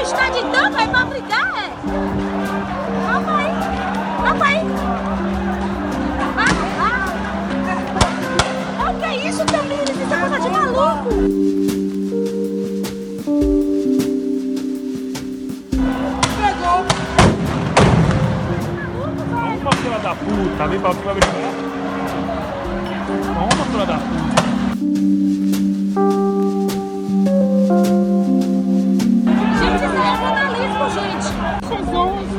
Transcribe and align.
pro 0.00 0.06
estádio 0.06 0.40
então, 0.48 0.72
vai 0.72 0.88
pra 0.88 1.04
brigar, 1.04 1.52
é? 1.56 1.70
Vamos 3.12 3.28
aí. 3.28 3.52
Vamos 4.22 4.42
aí. 4.42 4.60
Ah, 8.78 8.90
o 8.90 8.94
que 8.98 9.04
é 9.04 9.28
isso, 9.28 9.44
Tamires? 9.44 9.90
Isso 9.90 10.14
é 10.14 10.18
coisa 10.18 10.40
de 10.40 10.48
maluco. 10.48 10.80
Toma, 19.30 19.72
filha 19.72 19.98
da 19.98 20.14
puta, 20.14 20.68
vem 20.68 20.80
pra 20.80 20.94
pra 20.94 21.12
brincar. 21.12 21.52
Toma, 23.34 23.64
filha 23.66 23.86
da 23.86 23.98
puta. 23.98 24.39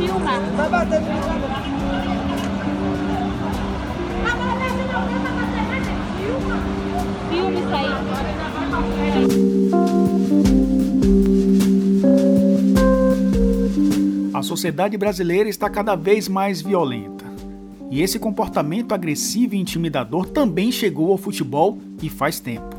Vai 0.08 0.70
bater 0.70 1.02
Filma 7.30 7.60
isso 7.60 7.74
aí. 7.74 7.88
A 14.34 14.42
sociedade 14.42 14.98
brasileira 14.98 15.48
está 15.48 15.70
cada 15.70 15.96
vez 15.96 16.28
mais 16.28 16.62
violenta. 16.62 17.26
E 17.92 18.02
esse 18.02 18.18
comportamento 18.18 18.94
agressivo 18.94 19.54
e 19.54 19.60
intimidador 19.60 20.26
também 20.26 20.72
chegou 20.72 21.12
ao 21.12 21.18
futebol 21.18 21.78
e 22.02 22.10
faz 22.10 22.40
tempo. 22.40 22.76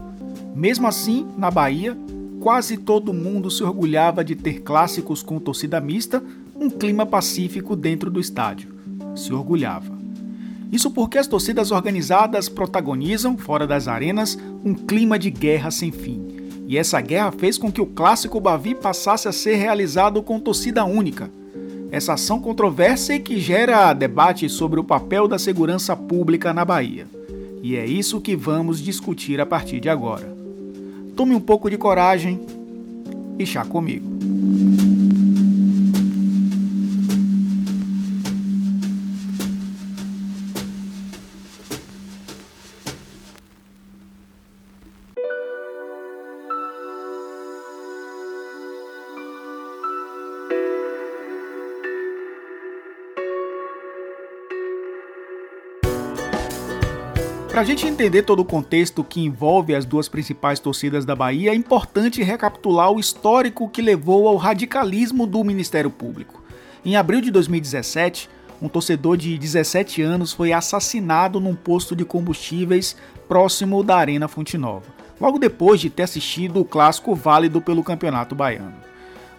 Mesmo 0.56 0.88
assim, 0.88 1.26
na 1.38 1.50
Bahia, 1.50 1.96
quase 2.40 2.76
todo 2.76 3.12
mundo 3.12 3.50
se 3.50 3.62
orgulhava 3.62 4.24
de 4.24 4.34
ter 4.34 4.62
clássicos 4.62 5.22
com 5.22 5.38
torcida 5.38 5.80
mista, 5.80 6.20
um 6.62 6.70
clima 6.70 7.04
pacífico 7.04 7.74
dentro 7.74 8.08
do 8.08 8.20
estádio. 8.20 8.72
Se 9.16 9.32
orgulhava. 9.32 9.98
Isso 10.70 10.90
porque 10.90 11.18
as 11.18 11.26
torcidas 11.26 11.70
organizadas 11.70 12.48
protagonizam, 12.48 13.36
fora 13.36 13.66
das 13.66 13.88
arenas, 13.88 14.38
um 14.64 14.72
clima 14.72 15.18
de 15.18 15.30
guerra 15.30 15.70
sem 15.70 15.90
fim. 15.90 16.24
E 16.66 16.78
essa 16.78 17.00
guerra 17.00 17.32
fez 17.32 17.58
com 17.58 17.70
que 17.70 17.80
o 17.80 17.86
clássico 17.86 18.40
Bavi 18.40 18.74
passasse 18.74 19.28
a 19.28 19.32
ser 19.32 19.56
realizado 19.56 20.22
com 20.22 20.38
torcida 20.38 20.84
única. 20.84 21.28
Essa 21.90 22.14
ação 22.14 22.40
controversa 22.40 23.14
e 23.14 23.20
que 23.20 23.38
gera 23.38 23.92
debate 23.92 24.48
sobre 24.48 24.80
o 24.80 24.84
papel 24.84 25.28
da 25.28 25.38
segurança 25.38 25.94
pública 25.94 26.54
na 26.54 26.64
Bahia. 26.64 27.06
E 27.60 27.76
é 27.76 27.84
isso 27.84 28.20
que 28.20 28.34
vamos 28.34 28.80
discutir 28.80 29.40
a 29.40 29.44
partir 29.44 29.80
de 29.80 29.90
agora. 29.90 30.34
Tome 31.14 31.34
um 31.34 31.40
pouco 31.40 31.68
de 31.68 31.76
coragem 31.76 32.40
e 33.38 33.44
chá 33.44 33.64
comigo. 33.64 34.91
Para 57.62 57.68
a 57.68 57.76
gente 57.76 57.86
entender 57.86 58.22
todo 58.22 58.40
o 58.40 58.44
contexto 58.44 59.04
que 59.04 59.20
envolve 59.20 59.72
as 59.72 59.84
duas 59.84 60.08
principais 60.08 60.58
torcidas 60.58 61.04
da 61.04 61.14
Bahia, 61.14 61.52
é 61.52 61.54
importante 61.54 62.20
recapitular 62.20 62.90
o 62.90 62.98
histórico 62.98 63.68
que 63.68 63.80
levou 63.80 64.26
ao 64.26 64.34
radicalismo 64.34 65.28
do 65.28 65.44
Ministério 65.44 65.88
Público. 65.88 66.42
Em 66.84 66.96
abril 66.96 67.20
de 67.20 67.30
2017, 67.30 68.28
um 68.60 68.68
torcedor 68.68 69.16
de 69.16 69.38
17 69.38 70.02
anos 70.02 70.32
foi 70.32 70.52
assassinado 70.52 71.38
num 71.38 71.54
posto 71.54 71.94
de 71.94 72.04
combustíveis 72.04 72.96
próximo 73.28 73.84
da 73.84 73.94
Arena 73.94 74.26
Fonte 74.26 74.58
Nova, 74.58 74.86
logo 75.20 75.38
depois 75.38 75.80
de 75.80 75.88
ter 75.88 76.02
assistido 76.02 76.60
o 76.60 76.64
clássico 76.64 77.14
válido 77.14 77.60
pelo 77.60 77.84
Campeonato 77.84 78.34
Baiano. 78.34 78.74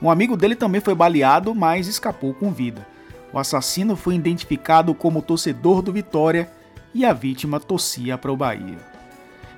Um 0.01 0.09
amigo 0.09 0.37
dele 0.37 0.55
também 0.55 0.79
foi 0.79 0.95
baleado, 0.95 1.53
mas 1.53 1.87
escapou 1.87 2.33
com 2.33 2.53
vida. 2.53 2.87
O 3.33 3.37
assassino 3.37 3.97
foi 3.97 4.15
identificado 4.15 4.93
como 4.93 5.21
torcedor 5.21 5.81
do 5.81 5.91
Vitória 5.91 6.49
e 6.93 7.05
a 7.05 7.13
vítima 7.13 7.59
torcia 7.59 8.17
para 8.17 8.31
o 8.31 8.37
Bahia. 8.37 8.77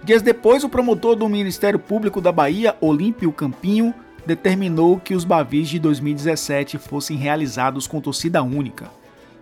Dias 0.03 0.21
depois, 0.21 0.63
o 0.63 0.69
promotor 0.69 1.15
do 1.15 1.27
Ministério 1.27 1.79
Público 1.79 2.21
da 2.21 2.31
Bahia, 2.31 2.75
Olímpio 2.79 3.31
Campinho, 3.31 3.93
determinou 4.25 4.99
que 4.99 5.15
os 5.15 5.23
Bavis 5.23 5.67
de 5.67 5.79
2017 5.79 6.77
fossem 6.77 7.17
realizados 7.17 7.87
com 7.87 8.01
torcida 8.01 8.41
única. 8.43 8.89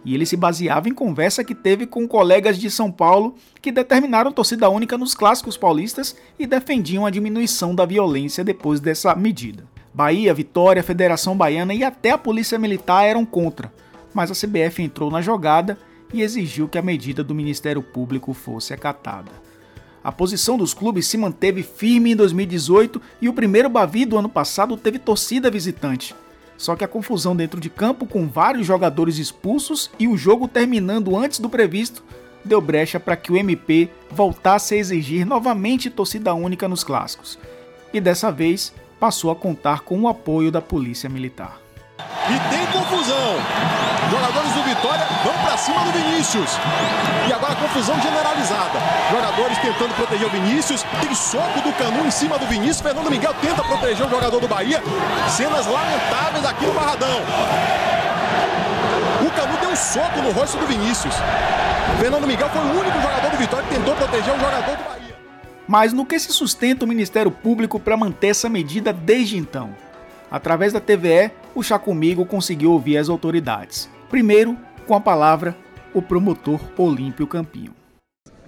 E 0.06 0.14
ele 0.14 0.26
se 0.26 0.36
baseava 0.36 0.90
em 0.90 0.94
conversa 0.94 1.44
que 1.44 1.56
teve 1.56 1.86
com 1.86 2.08
colegas 2.08 2.58
de 2.58 2.70
São 2.70 2.92
Paulo 2.92 3.36
que 3.62 3.72
determinaram 3.72 4.31
torcida 4.31 4.70
única 4.70 4.98
nos 4.98 5.16
clássicos 5.16 5.56
paulistas 5.56 6.16
e 6.38 6.46
defendiam 6.46 7.06
a 7.06 7.10
diminuição 7.10 7.74
da 7.74 7.86
violência 7.86 8.44
depois 8.44 8.80
dessa 8.80 9.16
medida. 9.16 9.66
Bahia, 9.94 10.34
Vitória, 10.34 10.84
Federação 10.84 11.38
Baiana 11.38 11.74
e 11.74 11.84
até 11.84 12.12
a 12.12 12.18
Polícia 12.18 12.58
Militar 12.58 13.06
eram 13.06 13.25
contra, 13.25 13.72
mas 14.14 14.31
a 14.31 14.34
CBF 14.34 14.81
entrou 14.81 15.10
na 15.10 15.22
jogada 15.22 15.78
e 16.13 16.22
exigiu 16.22 16.69
que 16.69 16.78
a 16.78 16.81
medida 16.81 17.24
do 17.24 17.35
Ministério 17.35 17.81
Público 17.81 18.34
fosse 18.34 18.74
acatada. 18.74 19.31
A 20.03 20.12
posição 20.12 20.57
dos 20.57 20.74
clubes 20.74 21.07
se 21.07 21.18
manteve 21.18 21.63
firme 21.63 22.12
em 22.12 22.16
2018 22.16 23.01
e 23.22 23.28
o 23.28 23.34
primeiro 23.34 23.69
Bavi 23.69 24.06
do 24.06 24.18
ano 24.18 24.29
passado 24.29 24.78
teve 24.78 25.00
torcida 25.00 25.50
visitante. 25.50 26.13
Só 26.57 26.75
que 26.75 26.84
a 26.84 26.88
confusão 26.88 27.35
dentro 27.35 27.59
de 27.59 27.69
campo, 27.69 28.06
com 28.06 28.28
vários 28.28 28.68
jogadores 28.68 29.18
expulsos 29.18 29.90
e 29.97 30.07
o 30.07 30.16
jogo 30.16 30.47
terminando 30.47 31.16
antes 31.18 31.40
do 31.40 31.50
previsto, 31.50 32.03
deu 32.44 32.59
brecha 32.62 33.00
para 33.00 33.16
que 33.16 33.31
o 33.31 33.38
MP 33.38 33.90
voltasse 34.12 34.75
a 34.75 34.78
exigir 34.78 35.25
novamente 35.25 35.90
torcida 35.90 36.34
única 36.34 36.68
nos 36.68 36.84
clássicos. 36.84 37.40
E 37.94 38.01
dessa 38.01 38.31
vez 38.31 38.74
passou 39.00 39.31
a 39.31 39.35
contar 39.35 39.81
com 39.81 40.01
o 40.01 40.07
apoio 40.07 40.51
da 40.51 40.62
Polícia 40.62 41.09
Militar. 41.09 41.62
E 42.30 42.40
tem 42.50 42.66
confusão. 42.68 43.36
Jogadores 44.09 44.52
do 44.53 44.64
Vitória 44.64 45.06
vão 45.24 45.34
para 45.44 45.58
cima 45.58 45.81
do 45.81 45.91
Vinícius. 45.91 46.52
E 47.28 47.34
agora 47.34 47.56
confusão 47.56 48.00
generalizada. 48.02 48.80
Jogadores 49.12 49.58
tentando 49.58 49.96
proteger 49.96 50.28
o 50.28 50.30
Vinícius. 50.30 50.84
Tem 51.02 51.13
soco 51.16 51.62
do 51.62 51.74
Canu 51.74 52.06
em 52.06 52.12
cima 52.12 52.38
do 52.38 52.46
Vinícius. 52.46 52.81
Fernando 52.81 53.09
Miguel 53.09 53.34
tenta 53.42 53.63
proteger 53.63 54.06
o 54.06 54.09
jogador 54.09 54.40
do 54.40 54.47
Bahia. 54.47 54.81
Cenas 55.30 55.66
lamentáveis 55.66 56.46
aqui 56.46 56.66
no 56.66 56.74
Barradão. 56.74 57.22
O 59.25 59.31
Canu 59.31 59.58
deu 59.59 59.69
um 59.72 59.75
soco 59.75 60.22
no 60.22 60.31
rosto 60.31 60.58
do 60.58 60.68
Vinícius. 60.68 61.16
Fernando 62.00 62.28
Miguel 62.28 62.50
foi 62.50 62.62
o 62.62 62.80
único 62.80 63.02
jogador 63.02 63.30
do 63.30 63.38
Vitória 63.38 63.68
que 63.68 63.75
tentou 63.75 63.96
proteger 63.96 64.34
o 64.34 64.40
jogador 64.40 64.75
do 64.75 64.84
Bahia. 64.84 65.16
Mas 65.68 65.94
no 65.94 66.06
que 66.06 66.19
se 66.19 66.31
sustenta 66.31 66.86
o 66.86 66.88
Ministério 66.88 67.31
Público 67.31 67.80
para 67.80 67.97
manter 67.97 68.28
essa 68.28 68.50
medida 68.50 68.94
desde 68.94 69.38
então? 69.38 69.74
Através 70.34 70.74
da 70.74 70.80
TVE, 70.80 71.30
o 71.54 71.62
Chá 71.62 71.78
Comigo 71.78 72.26
conseguiu 72.26 72.72
ouvir 72.72 72.98
as 72.98 73.08
autoridades. 73.08 73.88
Primeiro, 74.10 74.58
com 74.88 74.96
a 74.96 75.00
palavra, 75.00 75.56
o 75.94 76.02
promotor 76.02 76.60
Olímpio 76.76 77.28
Campinho. 77.28 77.72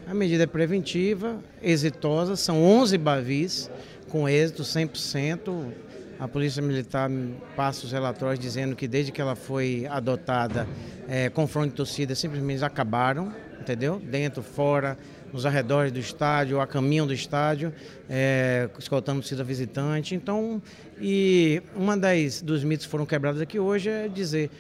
A 0.08 0.14
medida 0.16 0.46
é 0.46 0.48
preventiva, 0.48 1.38
exitosa, 1.62 2.36
são 2.36 2.64
11 2.64 2.98
bavis 2.98 3.70
com 4.10 4.28
êxito 4.28 4.64
100%. 4.64 5.74
A 6.20 6.28
Polícia 6.28 6.60
Militar 6.60 7.08
passa 7.56 7.86
os 7.86 7.92
relatórios 7.92 8.40
dizendo 8.40 8.76
que 8.76 8.88
desde 8.88 9.12
que 9.12 9.22
ela 9.22 9.36
foi 9.36 9.86
adotada, 9.88 10.68
é, 11.08 11.30
confronto 11.30 11.70
de 11.70 11.76
torcida 11.76 12.16
simplesmente 12.16 12.66
acabaram, 12.66 13.32
entendeu? 13.66 14.00
Dentro, 14.00 14.44
fora, 14.44 14.98
nos 15.34 15.46
arredores 15.46 15.92
do 15.92 16.00
estádio, 16.00 16.62
a 16.62 16.68
caminho 16.68 17.06
do 17.06 17.14
estádio, 17.14 17.74
é, 18.08 18.70
escoltando 18.78 19.20
torcida 19.20 19.44
visitante. 19.44 20.14
Então, 20.14 20.62
e 21.02 21.62
uma 21.76 21.98
das 21.98 22.42
dos 22.42 22.64
mitos 22.64 22.86
que 22.86 22.92
foram 22.92 23.06
quebrados 23.06 23.42
aqui 23.42 23.60
hoje 23.60 23.90
é 23.90 24.08
dizer 24.08 24.52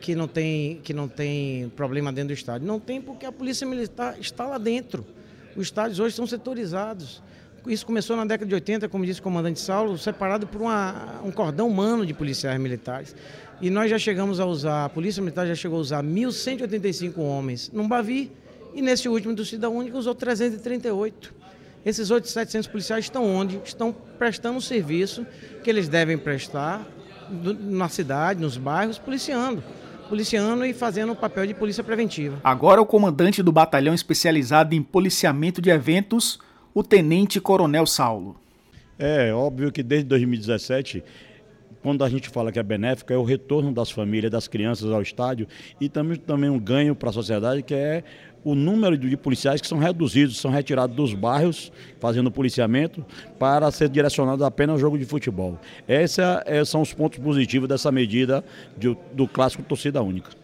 que 0.00 0.14
não 0.14 0.26
tem 0.26 0.80
que 0.82 0.92
não 0.92 1.06
tem 1.06 1.68
problema 1.70 2.12
dentro 2.12 2.28
do 2.28 2.34
estádio. 2.34 2.66
Não 2.66 2.80
tem 2.80 3.00
porque 3.00 3.24
a 3.24 3.32
polícia 3.32 3.66
militar 3.66 4.16
está 4.18 4.44
lá 4.44 4.58
dentro. 4.58 5.06
Os 5.54 5.68
estádios 5.68 6.00
hoje 6.00 6.16
são 6.16 6.26
setorizados. 6.26 7.22
Isso 7.66 7.86
começou 7.86 8.16
na 8.16 8.24
década 8.24 8.48
de 8.48 8.54
80, 8.54 8.88
como 8.88 9.06
disse 9.06 9.20
o 9.20 9.22
comandante 9.22 9.60
Saulo, 9.60 9.96
separado 9.96 10.46
por 10.46 10.60
uma, 10.60 11.20
um 11.24 11.30
cordão 11.30 11.68
humano 11.68 12.04
de 12.04 12.12
policiais 12.12 12.60
militares. 12.60 13.14
E 13.60 13.70
nós 13.70 13.88
já 13.88 13.98
chegamos 13.98 14.40
a 14.40 14.46
usar, 14.46 14.86
a 14.86 14.88
Polícia 14.88 15.22
Militar 15.22 15.46
já 15.46 15.54
chegou 15.54 15.78
a 15.78 15.80
usar 15.80 16.02
1.185 16.02 17.18
homens 17.18 17.70
num 17.72 17.86
Bavi, 17.86 18.32
e 18.74 18.82
nesse 18.82 19.08
último 19.08 19.34
do 19.34 19.44
Cidadão 19.44 19.76
Único 19.76 19.96
usou 19.96 20.14
338. 20.14 21.32
Esses 21.84 22.10
outros 22.10 22.32
700 22.32 22.68
policiais 22.68 23.04
estão 23.04 23.24
onde? 23.24 23.60
Estão 23.64 23.92
prestando 24.18 24.58
o 24.58 24.62
serviço 24.62 25.26
que 25.62 25.70
eles 25.70 25.88
devem 25.88 26.16
prestar 26.16 26.86
do, 27.28 27.54
na 27.54 27.88
cidade, 27.88 28.40
nos 28.40 28.56
bairros, 28.56 28.98
policiando. 28.98 29.62
Policiando 30.08 30.64
e 30.64 30.72
fazendo 30.72 31.12
o 31.12 31.16
papel 31.16 31.46
de 31.46 31.54
polícia 31.54 31.82
preventiva. 31.82 32.40
Agora 32.44 32.80
o 32.80 32.86
comandante 32.86 33.42
do 33.42 33.50
batalhão 33.50 33.94
especializado 33.94 34.74
em 34.74 34.82
policiamento 34.82 35.62
de 35.62 35.70
eventos, 35.70 36.38
o 36.74 36.82
Tenente 36.82 37.40
Coronel 37.40 37.86
Saulo. 37.86 38.36
É 38.98 39.32
óbvio 39.32 39.72
que 39.72 39.82
desde 39.82 40.08
2017 40.08 41.02
quando 41.82 42.04
a 42.04 42.08
gente 42.08 42.28
fala 42.28 42.52
que 42.52 42.58
é 42.58 42.62
benéfico, 42.62 43.12
é 43.12 43.16
o 43.16 43.24
retorno 43.24 43.72
das 43.72 43.90
famílias, 43.90 44.30
das 44.30 44.46
crianças 44.46 44.90
ao 44.90 45.02
estádio 45.02 45.48
e 45.80 45.88
também, 45.88 46.16
também 46.16 46.48
um 46.48 46.58
ganho 46.58 46.94
para 46.94 47.10
a 47.10 47.12
sociedade, 47.12 47.62
que 47.62 47.74
é 47.74 48.04
o 48.44 48.54
número 48.54 48.96
de 48.96 49.16
policiais 49.16 49.60
que 49.60 49.66
são 49.66 49.78
reduzidos, 49.78 50.38
são 50.38 50.50
retirados 50.50 50.94
dos 50.94 51.14
bairros, 51.14 51.72
fazendo 52.00 52.30
policiamento, 52.30 53.04
para 53.38 53.70
ser 53.70 53.88
direcionado 53.88 54.44
apenas 54.44 54.74
ao 54.74 54.78
jogo 54.78 54.98
de 54.98 55.04
futebol. 55.04 55.58
Esses 55.88 56.18
é, 56.18 56.64
são 56.64 56.80
os 56.80 56.92
pontos 56.92 57.18
positivos 57.18 57.68
dessa 57.68 57.90
medida 57.92 58.44
de, 58.76 58.96
do 59.12 59.28
clássico 59.28 59.62
torcida 59.62 60.02
única. 60.02 60.41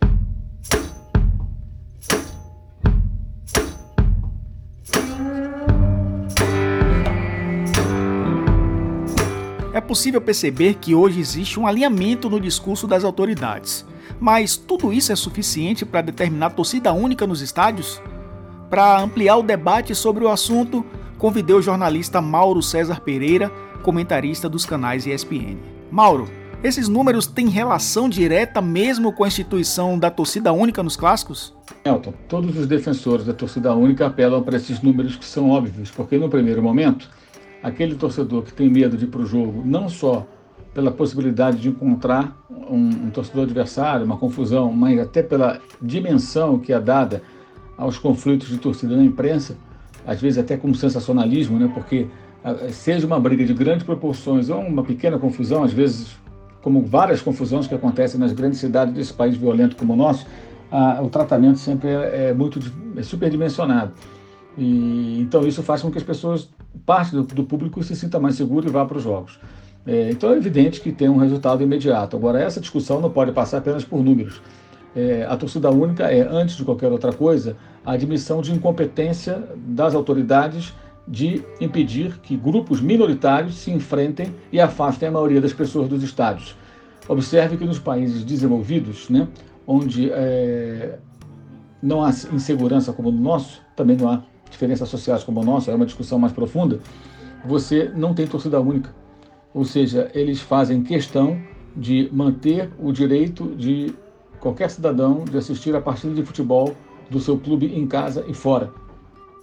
É 9.79 9.81
possível 9.81 10.21
perceber 10.21 10.75
que 10.75 10.93
hoje 10.93 11.21
existe 11.21 11.61
um 11.61 11.65
alinhamento 11.65 12.29
no 12.29 12.41
discurso 12.41 12.85
das 12.85 13.05
autoridades. 13.05 13.87
Mas 14.19 14.57
tudo 14.57 14.93
isso 14.93 15.13
é 15.13 15.15
suficiente 15.15 15.87
para 15.87 16.01
determinar 16.01 16.51
torcida 16.51 16.93
única 16.93 17.29
nos 17.29 17.41
estádios? 17.43 18.03
Para 18.69 19.01
ampliar 19.01 19.37
o 19.37 19.43
debate 19.45 19.95
sobre 19.95 20.25
o 20.25 20.31
assunto, 20.31 20.85
convidei 21.17 21.55
o 21.55 21.63
jornalista 21.63 22.21
Mauro 22.21 22.61
César 22.61 23.01
Pereira, 23.03 23.53
comentarista 23.85 24.49
dos 24.49 24.67
canais 24.67 25.07
ESPN. 25.07 25.59
Mauro, 25.93 26.29
esses 26.61 26.89
números 26.89 27.29
têm 27.29 27.49
relação 27.49 28.09
direta 28.09 28.61
mesmo 28.61 29.13
com 29.13 29.23
a 29.23 29.29
instituição 29.29 29.97
da 29.97 30.11
torcida 30.11 30.53
única 30.53 30.83
nos 30.83 30.97
clássicos? 30.97 31.55
Elton, 31.85 32.13
todos 32.29 32.59
os 32.59 32.67
defensores 32.67 33.25
da 33.25 33.33
torcida 33.33 33.73
única 33.77 34.07
apelam 34.07 34.43
para 34.43 34.57
esses 34.57 34.83
números 34.83 35.15
que 35.15 35.25
são 35.25 35.51
óbvios, 35.51 35.89
porque 35.93 36.19
no 36.19 36.29
primeiro 36.29 36.61
momento, 36.61 37.09
aquele 37.63 37.95
torcedor 37.95 38.43
que 38.43 38.53
tem 38.53 38.69
medo 38.69 38.97
de 38.97 39.05
ir 39.05 39.09
para 39.09 39.21
o 39.21 39.27
jogo, 39.27 39.63
não 39.65 39.89
só 39.89 40.27
pela 40.73 40.91
possibilidade 40.91 41.59
de 41.59 41.69
encontrar 41.69 42.37
um, 42.51 42.89
um, 43.07 43.11
torcedor 43.11 43.45
adversário, 43.45 44.05
uma 44.05 44.17
confusão, 44.17 44.73
mas 44.73 44.99
até 45.01 45.23
pela 45.23 45.61
dimensão 45.81 46.59
que 46.59 46.73
é 46.73 46.81
dada 46.81 47.23
aos 47.77 47.99
conflitos 47.99 48.49
de 48.49 48.59
torcida 48.59 48.97
na 48.97 49.03
imprensa, 49.03 49.57
às 50.07 50.21
vezes 50.21 50.39
até 50.39 50.57
como 50.57 50.75
sensacionalismo, 50.75 51.59
né? 51.59 51.71
porque 51.73 52.07
seja 52.71 53.07
uma 53.07 53.19
briga 53.19 53.45
de 53.45 53.53
grandes 53.53 53.85
proporções 53.85 54.49
ou 54.49 54.61
uma 54.61 54.83
pequena 54.83 55.19
confusão, 55.19 55.65
às 55.65 55.73
vezes 55.73 56.17
como 56.63 56.83
várias 56.83 57.21
confusões 57.21 57.67
que 57.67 57.75
acontecem 57.75 58.19
nas 58.19 58.33
grandes 58.33 58.59
cidades 58.59 58.95
desse 58.95 59.13
país 59.13 59.37
violento 59.37 59.77
como 59.77 59.93
o 59.93 59.97
nosso, 59.97 60.27
a, 60.71 61.01
o 61.03 61.09
tratamento 61.09 61.59
sempre 61.59 61.89
é, 61.89 62.29
é 62.29 62.35
muito 62.35 62.61
é 62.97 63.03
superdimensionado. 63.03 63.93
E, 64.59 65.21
então 65.21 65.47
isso 65.47 65.63
faz 65.63 65.81
com 65.81 65.91
que 65.91 65.99
as 65.99 66.05
pessoas, 66.05 66.51
parte 66.85 67.13
do, 67.13 67.23
do 67.23 67.45
público, 67.45 67.83
se 67.83 67.95
sinta 67.95 68.19
mais 68.19 68.35
seguro 68.35 68.69
e 68.69 68.71
vá 68.71 68.85
para 68.85 68.99
os 68.99 69.05
jogos. 69.05 69.39
É, 69.87 70.11
então 70.11 70.33
é 70.33 70.37
evidente 70.37 70.81
que 70.81 70.91
tem 70.93 71.09
um 71.09 71.17
resultado 71.17 71.63
imediato. 71.63 72.17
Agora, 72.17 72.43
essa 72.43 72.61
discussão 72.61 73.01
não 73.01 73.09
pode 73.09 73.33
passar 73.33 73.59
apenas 73.59 73.85
por 73.85 74.03
números. 74.03 74.43
É, 74.95 75.25
a 75.29 75.37
torcida 75.37 75.71
única 75.71 76.13
é, 76.13 76.23
antes 76.23 76.57
de 76.57 76.65
qualquer 76.65 76.91
outra 76.91 77.13
coisa, 77.13 77.57
a 77.87 77.93
admissão 77.93 78.43
de 78.43 78.53
incompetência 78.53 79.43
das 79.57 79.95
autoridades 79.95 80.75
de 81.07 81.43
impedir 81.61 82.19
que 82.19 82.37
grupos 82.37 82.81
minoritários 82.81 83.55
se 83.57 83.71
enfrentem 83.71 84.35
e 84.53 84.61
afastem 84.61 85.09
a 85.09 85.13
maioria 85.13 85.41
das 85.41 85.53
pessoas 85.53 85.89
dos 85.89 86.03
estádios. 86.03 86.55
Observe 87.09 87.57
que 87.57 87.65
nos 87.65 87.79
países 87.79 88.25
desenvolvidos, 88.25 89.09
né, 89.09 89.27
onde 89.67 90.11
é, 90.11 90.99
não 91.83 92.03
há 92.03 92.11
insegurança 92.33 92.93
como 92.93 93.11
no 93.11 93.21
nosso, 93.21 93.63
também 93.75 93.97
não 93.97 94.11
há 94.11 94.23
diferenças 94.51 94.89
sociais 94.89 95.25
como 95.25 95.41
o 95.41 95.45
nosso, 95.45 95.71
é 95.71 95.75
uma 95.75 95.87
discussão 95.87 96.19
mais 96.19 96.33
profunda, 96.33 96.81
você 97.45 97.91
não 97.95 98.15
tem 98.15 98.27
torcida 98.27 98.61
única. 98.61 98.95
Ou 99.55 99.65
seja, 99.65 100.11
eles 100.15 100.41
fazem 100.41 100.83
questão 100.83 101.41
de 101.77 102.09
manter 102.13 102.71
o 102.79 102.93
direito 102.93 103.55
de 103.57 103.95
qualquer 104.41 104.71
cidadão 104.71 105.25
de 105.25 105.37
assistir 105.37 105.75
a 105.75 105.81
partida 105.81 106.15
de 106.15 106.23
futebol 106.23 106.75
do 107.11 107.21
seu 107.21 107.39
clube 107.39 107.67
em 107.67 107.87
casa 107.87 108.25
e 108.29 108.35
fora. 108.35 108.73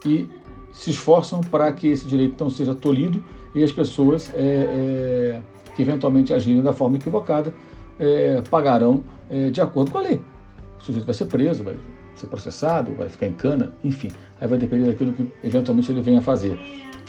E 0.06 0.28
se 0.72 0.92
esforçam 0.92 1.42
para 1.42 1.72
que 1.72 1.88
esse 1.88 2.06
direito 2.06 2.42
não 2.44 2.50
seja 2.50 2.76
tolhido 2.76 3.24
e 3.54 3.64
as 3.64 3.72
pessoas 3.72 4.32
é, 4.36 4.38
é, 4.38 5.42
que 5.76 5.82
eventualmente 5.82 6.34
agirem 6.34 6.62
da 6.62 6.74
forma 6.74 6.98
equivocada 6.98 7.54
é, 7.98 8.42
pagarão 8.50 9.04
é, 9.30 9.50
de 9.50 9.62
acordo 9.62 9.92
com 9.92 9.98
a 9.98 10.02
lei. 10.02 10.22
O 10.80 10.84
sujeito 10.84 11.06
vai 11.06 11.16
ser 11.16 11.26
preso, 11.26 11.64
vai 11.64 11.76
ser 12.16 12.28
processado, 12.28 12.94
vai 12.96 13.10
ficar 13.10 13.28
em 13.28 13.34
cana, 13.34 13.74
enfim. 13.84 14.12
Aí 14.40 14.48
vai 14.48 14.58
depender 14.58 14.88
daquilo 14.88 15.14
que 15.14 15.32
eventualmente 15.44 15.92
ele 15.92 16.02
venha 16.02 16.22
fazer. 16.22 16.60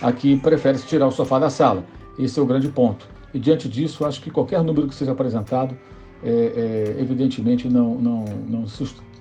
Aqui 0.00 0.36
prefere-se 0.36 0.86
tirar 0.86 1.06
o 1.06 1.10
sofá 1.10 1.38
da 1.38 1.50
sala. 1.50 1.84
Esse 2.18 2.38
é 2.38 2.42
o 2.42 2.46
grande 2.46 2.68
ponto. 2.68 3.08
E 3.34 3.38
diante 3.38 3.68
disso, 3.68 4.04
acho 4.04 4.22
que 4.22 4.30
qualquer 4.30 4.62
número 4.62 4.88
que 4.88 4.94
seja 4.94 5.12
apresentado, 5.12 5.76
é, 6.22 6.30
é, 6.96 7.00
evidentemente, 7.00 7.68
não, 7.68 7.94
não, 7.96 8.24
não, 8.48 8.64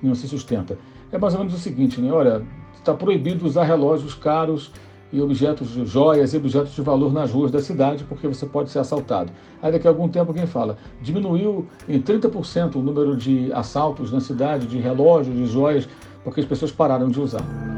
não 0.01 0.15
se 0.15 0.27
sustenta. 0.27 0.77
É 1.11 1.17
mais 1.17 1.33
ou 1.33 1.39
menos 1.39 1.53
o 1.53 1.57
seguinte, 1.57 1.99
né? 1.99 2.11
Olha, 2.11 2.41
está 2.75 2.93
proibido 2.93 3.45
usar 3.45 3.63
relógios 3.63 4.13
caros 4.13 4.71
e 5.11 5.21
objetos 5.21 5.69
joias 5.89 6.33
e 6.33 6.37
objetos 6.37 6.75
de 6.75 6.81
valor 6.81 7.11
nas 7.13 7.31
ruas 7.31 7.51
da 7.51 7.61
cidade, 7.61 8.03
porque 8.03 8.27
você 8.27 8.45
pode 8.45 8.69
ser 8.69 8.79
assaltado. 8.79 9.31
Aí 9.61 9.71
daqui 9.71 9.87
a 9.87 9.89
algum 9.89 10.09
tempo 10.09 10.31
alguém 10.31 10.45
fala, 10.45 10.77
diminuiu 11.01 11.67
em 11.87 12.01
30% 12.01 12.75
o 12.75 12.79
número 12.79 13.15
de 13.15 13.51
assaltos 13.53 14.11
na 14.11 14.19
cidade, 14.19 14.67
de 14.67 14.77
relógios, 14.77 15.35
de 15.35 15.45
joias, 15.45 15.87
porque 16.23 16.41
as 16.41 16.45
pessoas 16.45 16.71
pararam 16.71 17.09
de 17.09 17.19
usar. 17.19 17.74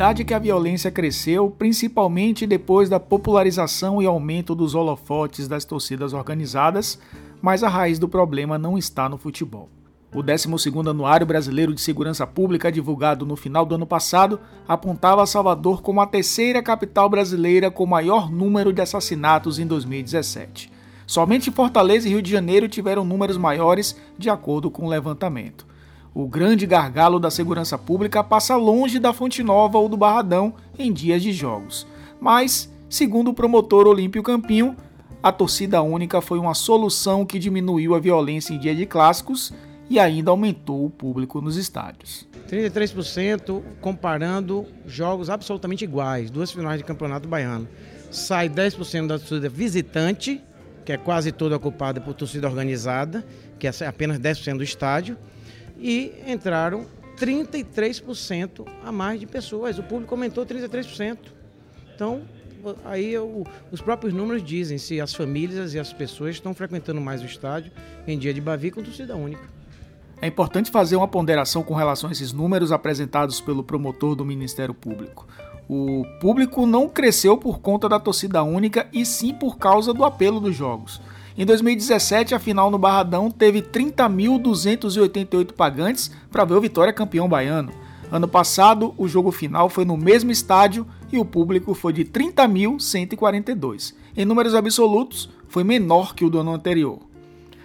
Verdade 0.00 0.24
que 0.24 0.32
a 0.32 0.38
violência 0.38 0.90
cresceu 0.90 1.50
principalmente 1.50 2.46
depois 2.46 2.88
da 2.88 2.98
popularização 2.98 4.00
e 4.00 4.06
aumento 4.06 4.54
dos 4.54 4.74
holofotes 4.74 5.46
das 5.46 5.66
torcidas 5.66 6.14
organizadas, 6.14 6.98
mas 7.42 7.62
a 7.62 7.68
raiz 7.68 7.98
do 7.98 8.08
problema 8.08 8.56
não 8.56 8.78
está 8.78 9.10
no 9.10 9.18
futebol. 9.18 9.68
O 10.14 10.22
12º 10.22 10.88
Anuário 10.88 11.26
Brasileiro 11.26 11.74
de 11.74 11.82
Segurança 11.82 12.26
Pública, 12.26 12.72
divulgado 12.72 13.26
no 13.26 13.36
final 13.36 13.66
do 13.66 13.74
ano 13.74 13.86
passado, 13.86 14.40
apontava 14.66 15.26
Salvador 15.26 15.82
como 15.82 16.00
a 16.00 16.06
terceira 16.06 16.62
capital 16.62 17.10
brasileira 17.10 17.70
com 17.70 17.84
maior 17.84 18.32
número 18.32 18.72
de 18.72 18.80
assassinatos 18.80 19.58
em 19.58 19.66
2017. 19.66 20.72
Somente 21.06 21.50
Fortaleza 21.50 22.08
e 22.08 22.12
Rio 22.12 22.22
de 22.22 22.30
Janeiro 22.30 22.70
tiveram 22.70 23.04
números 23.04 23.36
maiores, 23.36 23.94
de 24.16 24.30
acordo 24.30 24.70
com 24.70 24.86
o 24.86 24.88
levantamento. 24.88 25.68
O 26.12 26.26
grande 26.26 26.66
gargalo 26.66 27.20
da 27.20 27.30
segurança 27.30 27.78
pública 27.78 28.22
passa 28.24 28.56
longe 28.56 28.98
da 28.98 29.12
Fonte 29.12 29.42
Nova 29.44 29.78
ou 29.78 29.88
do 29.88 29.96
Barradão 29.96 30.54
em 30.76 30.92
dias 30.92 31.22
de 31.22 31.32
jogos. 31.32 31.86
Mas, 32.20 32.70
segundo 32.88 33.30
o 33.30 33.34
promotor 33.34 33.86
Olímpio 33.86 34.22
Campinho, 34.22 34.76
a 35.22 35.30
torcida 35.30 35.80
única 35.82 36.20
foi 36.20 36.38
uma 36.38 36.54
solução 36.54 37.24
que 37.24 37.38
diminuiu 37.38 37.94
a 37.94 38.00
violência 38.00 38.52
em 38.52 38.58
dia 38.58 38.74
de 38.74 38.86
clássicos 38.86 39.52
e 39.88 40.00
ainda 40.00 40.32
aumentou 40.32 40.84
o 40.84 40.90
público 40.90 41.40
nos 41.40 41.56
estádios. 41.56 42.26
33% 42.50 43.62
comparando 43.80 44.66
jogos 44.86 45.30
absolutamente 45.30 45.84
iguais, 45.84 46.28
duas 46.28 46.50
finais 46.50 46.78
de 46.78 46.84
campeonato 46.84 47.28
baiano. 47.28 47.68
Sai 48.10 48.48
10% 48.48 49.06
da 49.06 49.18
torcida 49.18 49.48
visitante, 49.48 50.42
que 50.84 50.90
é 50.90 50.96
quase 50.96 51.30
toda 51.30 51.54
ocupada 51.54 52.00
por 52.00 52.14
torcida 52.14 52.48
organizada, 52.48 53.24
que 53.60 53.68
é 53.68 53.72
apenas 53.86 54.18
10% 54.18 54.56
do 54.56 54.64
estádio 54.64 55.16
e 55.80 56.12
entraram 56.26 56.86
33% 57.16 58.66
a 58.84 58.92
mais 58.92 59.18
de 59.18 59.26
pessoas. 59.26 59.78
O 59.78 59.82
público 59.82 60.14
aumentou 60.14 60.44
33%. 60.44 61.18
Então, 61.94 62.22
aí 62.84 63.12
eu, 63.12 63.46
os 63.70 63.80
próprios 63.80 64.14
números 64.14 64.42
dizem 64.42 64.78
se 64.78 65.00
as 65.00 65.14
famílias 65.14 65.74
e 65.74 65.78
as 65.78 65.92
pessoas 65.92 66.36
estão 66.36 66.54
frequentando 66.54 67.00
mais 67.00 67.22
o 67.22 67.26
estádio 67.26 67.72
em 68.06 68.18
dia 68.18 68.32
de 68.32 68.40
Bavi 68.40 68.70
com 68.70 68.82
torcida 68.82 69.16
única. 69.16 69.42
É 70.22 70.26
importante 70.26 70.70
fazer 70.70 70.96
uma 70.96 71.08
ponderação 71.08 71.62
com 71.62 71.74
relação 71.74 72.10
a 72.10 72.12
esses 72.12 72.32
números 72.32 72.72
apresentados 72.72 73.40
pelo 73.40 73.64
promotor 73.64 74.14
do 74.14 74.24
Ministério 74.24 74.74
Público. 74.74 75.26
O 75.66 76.04
público 76.20 76.66
não 76.66 76.88
cresceu 76.88 77.38
por 77.38 77.60
conta 77.60 77.88
da 77.88 77.98
torcida 77.98 78.42
única 78.42 78.86
e 78.92 79.06
sim 79.06 79.32
por 79.32 79.56
causa 79.56 79.94
do 79.94 80.04
apelo 80.04 80.40
dos 80.40 80.54
jogos. 80.54 81.00
Em 81.40 81.46
2017, 81.46 82.34
a 82.34 82.38
final 82.38 82.70
no 82.70 82.76
Barradão 82.76 83.30
teve 83.30 83.62
30.288 83.62 85.52
pagantes 85.54 86.10
para 86.30 86.44
ver 86.44 86.52
o 86.52 86.60
Vitória 86.60 86.92
campeão 86.92 87.26
baiano. 87.26 87.72
Ano 88.12 88.28
passado, 88.28 88.92
o 88.98 89.08
jogo 89.08 89.30
final 89.30 89.70
foi 89.70 89.86
no 89.86 89.96
mesmo 89.96 90.30
estádio 90.30 90.86
e 91.10 91.18
o 91.18 91.24
público 91.24 91.72
foi 91.72 91.94
de 91.94 92.04
30.142. 92.04 93.94
Em 94.14 94.26
números 94.26 94.54
absolutos, 94.54 95.30
foi 95.48 95.64
menor 95.64 96.14
que 96.14 96.26
o 96.26 96.28
do 96.28 96.40
ano 96.40 96.52
anterior. 96.52 96.98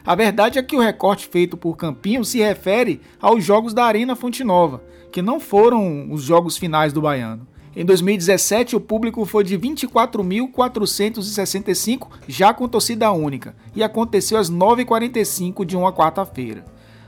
A 0.05 0.15
verdade 0.15 0.57
é 0.57 0.63
que 0.63 0.77
o 0.77 0.81
recorte 0.81 1.27
feito 1.27 1.57
por 1.57 1.75
Campinho 1.75 2.23
se 2.23 2.39
refere 2.39 3.01
aos 3.21 3.43
jogos 3.43 3.73
da 3.73 3.83
Arena 3.83 4.15
Fonte 4.15 4.41
Nova, 4.41 4.81
que 5.11 5.21
não 5.21 5.37
foram 5.37 6.09
os 6.13 6.23
jogos 6.23 6.55
finais 6.55 6.93
do 6.93 7.01
Baiano. 7.01 7.45
Em 7.75 7.83
2017, 7.83 8.77
o 8.77 8.79
público 8.79 9.25
foi 9.25 9.43
de 9.43 9.59
24.465, 9.59 12.07
já 12.25 12.53
com 12.53 12.69
torcida 12.69 13.11
única, 13.11 13.53
e 13.75 13.83
aconteceu 13.83 14.37
às 14.37 14.49
9h45 14.49 15.65
de 15.65 15.75
uma 15.75 15.91
quarta-feira. 15.91 16.63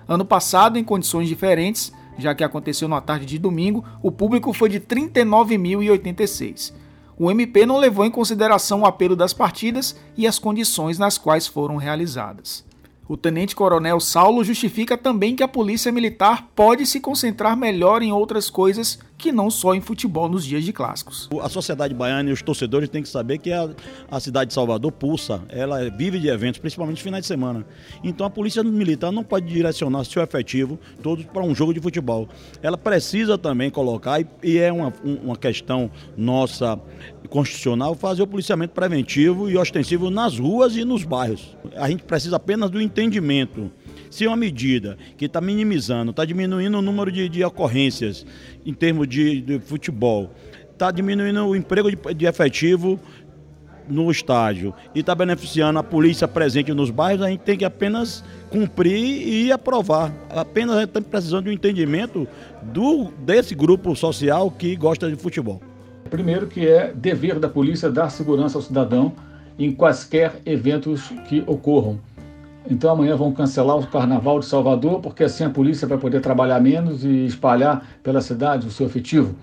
Ano 0.06 0.26
passado, 0.26 0.78
em 0.78 0.84
condições 0.84 1.30
diferentes, 1.30 1.94
já 2.18 2.36
que 2.36 2.44
aconteceu 2.44 2.90
na 2.90 3.00
tarde 3.00 3.26
de 3.26 3.40
domingo, 3.40 3.86
o 4.04 4.12
público 4.12 4.52
foi 4.52 4.68
de 4.68 4.82
39.086. 4.82 6.74
O 7.18 7.32
MP 7.32 7.66
não 7.66 7.78
levou 7.78 8.06
em 8.06 8.12
consideração 8.12 8.82
o 8.82 8.86
apelo 8.86 9.16
das 9.16 9.34
partidas 9.34 9.96
e 10.18 10.28
as 10.28 10.38
condições 10.38 11.00
nas 11.00 11.18
quais 11.18 11.48
foram 11.48 11.78
realizadas. 11.78 12.68
O 13.08 13.16
tenente-coronel 13.16 14.02
Saulo 14.02 14.44
justifica 14.44 14.98
também 14.98 15.34
que 15.34 15.42
a 15.42 15.48
polícia 15.48 15.94
militar 15.94 16.50
pode 16.54 16.86
se 16.86 17.00
concentrar 17.00 17.56
melhor 17.56 18.02
em 18.02 18.12
outras 18.12 18.50
coisas 18.50 19.00
que 19.18 19.32
não 19.32 19.50
só 19.50 19.74
em 19.74 19.82
futebol 19.82 20.30
nos 20.30 20.46
dias 20.46 20.64
de 20.64 20.72
clássicos. 20.72 21.28
A 21.42 21.50
sociedade 21.50 21.94
baiana 21.94 22.30
e 22.30 22.34
os 22.34 22.42
torcedores 22.42 22.88
têm 22.88 23.02
que 23.02 23.10
saber 23.10 23.40
que 23.40 23.52
a, 23.52 23.70
a 24.10 24.20
cidade 24.20 24.50
de 24.50 24.54
Salvador 24.54 24.92
pulsa, 24.92 25.42
ela 25.50 25.90
vive 25.90 26.20
de 26.20 26.28
eventos, 26.28 26.60
principalmente 26.60 27.02
finais 27.02 27.24
de 27.24 27.28
semana. 27.28 27.66
Então 28.04 28.26
a 28.26 28.30
polícia 28.30 28.64
militar 28.64 29.12
não 29.12 29.24
pode 29.24 29.48
direcionar 29.48 30.04
seu 30.04 30.22
efetivo 30.22 30.80
todos 31.02 31.26
para 31.26 31.44
um 31.44 31.56
jogo 31.56 31.74
de 31.74 31.80
futebol. 31.80 32.30
Ela 32.62 32.78
precisa 32.78 33.38
também 33.38 33.72
colocar, 33.72 34.22
e, 34.22 34.28
e 34.44 34.58
é 34.60 34.72
uma, 34.72 34.94
uma 35.04 35.36
questão 35.36 35.90
nossa 36.16 36.80
constitucional, 37.30 37.96
fazer 37.96 38.22
o 38.22 38.28
policiamento 38.28 38.74
preventivo 38.74 39.50
e 39.50 39.58
ostensivo 39.58 40.10
nas 40.10 40.38
ruas 40.38 40.76
e 40.76 40.86
nos 40.86 41.04
bairros. 41.04 41.58
A 41.76 41.90
gente 41.90 42.04
precisa 42.04 42.36
apenas 42.36 42.70
do 42.70 42.82
entendimento 42.82 43.72
se 44.10 44.26
uma 44.26 44.36
medida 44.36 44.98
que 45.18 45.26
está 45.26 45.42
minimizando, 45.42 46.12
está 46.12 46.24
diminuindo 46.24 46.78
o 46.78 46.82
número 46.82 47.12
de, 47.12 47.28
de 47.28 47.44
ocorrências 47.44 48.26
em 48.68 48.74
termos 48.74 49.08
de, 49.08 49.40
de 49.40 49.60
futebol, 49.60 50.30
está 50.74 50.92
diminuindo 50.92 51.44
o 51.46 51.56
emprego 51.56 51.90
de, 51.90 52.14
de 52.14 52.26
efetivo 52.26 53.00
no 53.88 54.12
estádio 54.12 54.74
e 54.94 55.00
está 55.00 55.16
beneficiando 55.16 55.80
a 55.80 55.84
polícia 55.84 56.28
presente 56.28 56.74
nos 56.74 56.90
bairros, 56.90 57.26
a 57.26 57.30
gente 57.30 57.40
tem 57.40 57.58
que 57.58 57.64
apenas 57.64 58.22
cumprir 58.50 59.26
e 59.26 59.50
aprovar. 59.50 60.12
Apenas 60.30 60.84
estamos 60.84 61.10
precisando 61.10 61.46
de 61.46 61.50
um 61.50 61.54
entendimento 61.54 62.28
do, 62.62 63.06
desse 63.20 63.56
grupo 63.56 63.96
social 63.96 64.52
que 64.52 64.76
gosta 64.76 65.10
de 65.10 65.16
futebol. 65.16 65.62
Primeiro 66.10 66.48
que 66.48 66.68
é 66.68 66.92
dever 66.94 67.40
da 67.40 67.48
polícia 67.48 67.90
dar 67.90 68.10
segurança 68.10 68.58
ao 68.58 68.62
cidadão 68.62 69.14
em 69.58 69.72
quaisquer 69.72 70.42
eventos 70.46 71.10
que 71.30 71.42
ocorram. 71.48 72.00
Então 72.70 72.92
amanhã 72.92 73.16
vão 73.16 73.32
cancelar 73.32 73.78
o 73.78 73.88
Carnaval 73.88 74.40
de 74.40 74.46
Salvador, 74.46 75.00
porque 75.00 75.24
assim 75.24 75.44
a 75.44 75.50
polícia 75.50 75.88
vai 75.88 75.98
poder 75.98 76.20
trabalhar 76.22 76.60
menos 76.60 77.04
e 77.04 77.26
espalhar 77.26 77.86
pela 78.04 78.22
cidade 78.22 78.68
o 78.68 78.72
seu 78.72 78.86
efetivo. 78.86 79.36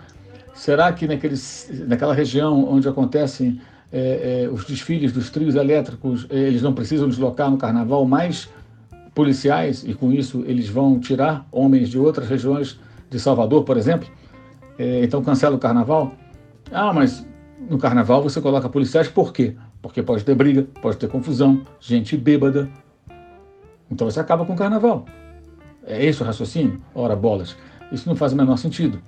Será 0.53 0.93
que 0.93 1.07
naqueles, 1.07 1.71
naquela 1.89 2.15
região 2.15 2.69
onde 2.71 2.89
acontecem 2.89 3.61
é, 3.93 4.45
é, 4.45 4.49
os 4.49 4.65
desfiles 4.65 5.13
dos 5.13 5.31
trios 5.31 5.55
elétricos, 5.55 6.27
é, 6.31 6.37
eles 6.37 6.63
não 6.63 6.73
precisam 6.73 7.09
deslocar 7.09 7.51
no 7.51 7.57
Carnaval 7.57 8.05
mais 8.05 8.49
policiais 9.15 9.85
e 9.85 9.95
com 9.95 10.13
isso 10.13 10.45
eles 10.47 10.69
vão 10.69 10.99
tirar 10.99 11.47
homens 11.51 11.89
de 11.89 11.99
outras 11.99 12.29
regiões 12.29 12.79
de 13.09 13.19
Salvador, 13.19 13.65
por 13.65 13.77
exemplo? 13.77 14.09
É, 14.79 15.03
então 15.03 15.23
cancela 15.23 15.57
o 15.57 15.59
Carnaval? 15.59 16.13
Ah, 16.73 16.93
mas 16.93 17.27
no 17.71 17.79
Carnaval 17.79 18.23
você 18.23 18.41
coloca 18.41 18.69
policiais 18.69 19.09
por 19.09 19.33
quê? 19.33 19.55
Porque 19.81 20.03
pode 20.03 20.25
ter 20.25 20.35
briga, 20.35 20.67
pode 20.83 20.97
ter 20.97 21.09
confusão, 21.09 21.63
gente 21.81 22.17
bêbada, 22.17 22.69
então 23.95 24.11
você 24.11 24.21
acaba 24.21 24.45
com 24.45 24.53
o 24.53 24.57
carnaval. 24.57 25.07
É 25.87 26.05
esse 26.05 26.23
o 26.23 26.27
raciocínio? 26.27 26.81
Ora, 26.95 27.15
bolas. 27.15 27.57
Isso 27.93 28.09
não 28.09 28.17
faz 28.17 28.33
o 28.33 28.37
menor 28.37 28.57
sentido. 28.57 29.01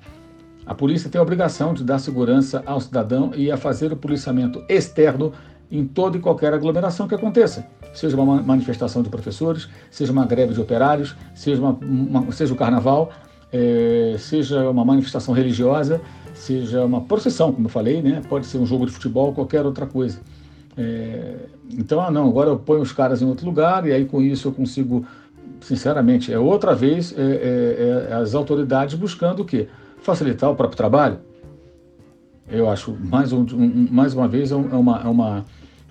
A 0.64 0.75
polícia 0.75 1.11
tem 1.11 1.19
a 1.19 1.23
obrigação 1.23 1.75
de 1.75 1.85
dar 1.85 1.99
segurança 1.99 2.62
ao 2.66 2.81
cidadão 2.81 3.33
e 3.35 3.50
a 3.50 3.57
fazer 3.57 3.93
o 3.93 3.97
policiamento 3.97 4.64
externo 4.69 5.33
em 5.71 5.87
toda 5.87 6.16
e 6.16 6.21
qualquer 6.21 6.55
aglomeração 6.55 7.09
que 7.09 7.14
aconteça. 7.14 7.66
Seja 7.93 8.16
uma 8.16 8.43
manifestação 8.43 9.02
de 9.02 9.09
professores, 9.09 9.69
seja 9.90 10.12
uma 10.12 10.25
greve 10.25 10.55
de 10.55 10.61
operários, 10.61 11.16
seja, 11.35 11.61
uma, 11.61 11.73
uma 11.73 12.33
seja 12.33 12.52
o 12.52 12.57
carnaval, 12.57 13.11
é, 13.52 14.16
seja 14.19 14.69
uma 14.69 14.85
manifestação 14.85 15.35
religiosa, 15.35 16.00
seja 16.35 16.85
uma 16.85 17.00
procissão, 17.00 17.52
como 17.52 17.66
eu 17.66 17.71
falei, 17.71 18.02
né? 18.02 18.23
pode 18.28 18.47
ser 18.47 18.59
um 18.59 18.66
jogo 18.66 18.87
de 18.87 18.93
futebol, 18.93 19.33
qualquer 19.33 19.64
outra 19.64 19.87
coisa. 19.87 20.21
É, 20.76 21.37
então, 21.71 22.00
ah, 22.00 22.11
não, 22.11 22.28
agora 22.28 22.50
eu 22.50 22.59
ponho 22.59 22.83
os 22.83 22.92
caras 22.92 23.23
em 23.23 23.26
outro 23.26 23.47
lugar 23.47 23.87
e 23.87 23.92
aí 23.92 24.04
com 24.04 24.21
isso 24.21 24.49
eu 24.49 24.52
consigo, 24.52 25.06
sinceramente, 25.61 26.33
é 26.33 26.38
outra 26.38 26.75
vez 26.75 27.14
é, 27.16 27.23
é, 27.23 28.09
é 28.11 28.14
as 28.14 28.35
autoridades 28.35 28.95
buscando 28.95 29.40
o 29.40 29.45
quê? 29.45 29.68
Facilitar 29.99 30.50
o 30.50 30.54
próprio 30.54 30.76
trabalho. 30.76 31.18
Eu 32.49 32.71
acho, 32.71 32.97
mais, 33.00 33.33
um, 33.33 33.40
um, 33.40 33.88
mais 33.90 34.14
uma 34.14 34.28
vez, 34.28 34.52
é, 34.52 34.54
é 34.54 34.56
uma, 34.56 35.00
é, 35.00 35.09
uma, 35.09 35.45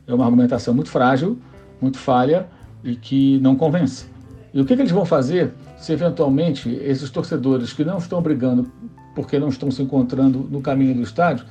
é 0.07 0.13
uma 0.13 0.25
argumentação 0.25 0.73
muito 0.73 0.89
frágil, 0.89 1.37
muito 1.81 1.97
falha 1.97 2.47
e 2.83 2.95
que 2.95 3.39
não 3.39 3.55
convence. 3.55 4.05
E 4.53 4.61
o 4.61 4.65
que, 4.65 4.75
que 4.75 4.81
eles 4.81 4.91
vão 4.91 5.05
fazer 5.05 5.51
se 5.77 5.91
eventualmente 5.91 6.69
esses 6.69 7.09
torcedores 7.09 7.73
que 7.73 7.83
não 7.83 7.97
estão 7.97 8.21
brigando 8.21 8.71
porque 9.13 9.37
não 9.39 9.49
estão 9.49 9.69
se 9.69 9.81
encontrando 9.81 10.47
no 10.49 10.61
caminho 10.61 10.95
do 10.95 11.01
estádio, 11.01 11.45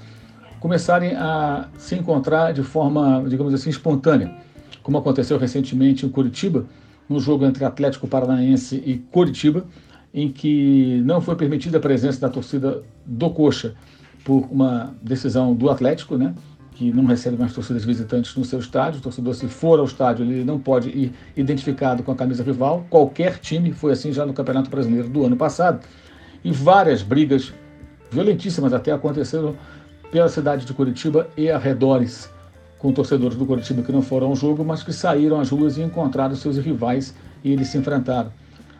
começarem 0.64 1.14
a 1.14 1.68
se 1.76 1.94
encontrar 1.94 2.54
de 2.54 2.62
forma, 2.62 3.22
digamos 3.28 3.52
assim, 3.52 3.68
espontânea, 3.68 4.34
como 4.82 4.96
aconteceu 4.96 5.36
recentemente 5.36 6.06
em 6.06 6.08
Curitiba, 6.08 6.64
no 7.06 7.20
jogo 7.20 7.44
entre 7.44 7.66
Atlético 7.66 8.08
Paranaense 8.08 8.76
e 8.76 8.96
Curitiba, 8.96 9.66
em 10.14 10.32
que 10.32 11.02
não 11.04 11.20
foi 11.20 11.36
permitida 11.36 11.76
a 11.76 11.80
presença 11.82 12.18
da 12.18 12.30
torcida 12.30 12.82
do 13.04 13.28
Coxa 13.28 13.74
por 14.24 14.48
uma 14.50 14.94
decisão 15.02 15.54
do 15.54 15.68
Atlético, 15.68 16.16
né, 16.16 16.34
que 16.70 16.90
não 16.90 17.04
recebe 17.04 17.36
mais 17.36 17.52
torcidas 17.52 17.84
visitantes 17.84 18.34
no 18.34 18.42
seu 18.42 18.58
estádio. 18.58 19.00
O 19.00 19.02
torcedor, 19.02 19.34
se 19.34 19.46
for 19.46 19.78
ao 19.78 19.84
estádio, 19.84 20.24
ele 20.24 20.44
não 20.44 20.58
pode 20.58 20.88
ir 20.88 21.12
identificado 21.36 22.02
com 22.02 22.10
a 22.10 22.14
camisa 22.14 22.42
rival. 22.42 22.86
Qualquer 22.88 23.38
time 23.38 23.70
foi 23.70 23.92
assim 23.92 24.14
já 24.14 24.24
no 24.24 24.32
Campeonato 24.32 24.70
Brasileiro 24.70 25.10
do 25.10 25.26
ano 25.26 25.36
passado. 25.36 25.84
E 26.42 26.50
várias 26.50 27.02
brigas 27.02 27.52
violentíssimas 28.10 28.72
até 28.72 28.92
aconteceram 28.92 29.54
pela 30.10 30.28
cidade 30.28 30.64
de 30.64 30.72
Curitiba 30.72 31.28
e 31.36 31.50
arredores, 31.50 32.30
com 32.78 32.92
torcedores 32.92 33.36
do 33.36 33.46
Curitiba 33.46 33.82
que 33.82 33.92
não 33.92 34.02
foram 34.02 34.28
ao 34.28 34.36
jogo, 34.36 34.64
mas 34.64 34.82
que 34.82 34.92
saíram 34.92 35.40
às 35.40 35.50
ruas 35.50 35.76
e 35.76 35.82
encontraram 35.82 36.34
seus 36.34 36.58
rivais 36.58 37.14
e 37.42 37.52
eles 37.52 37.68
se 37.68 37.78
enfrentaram. 37.78 38.32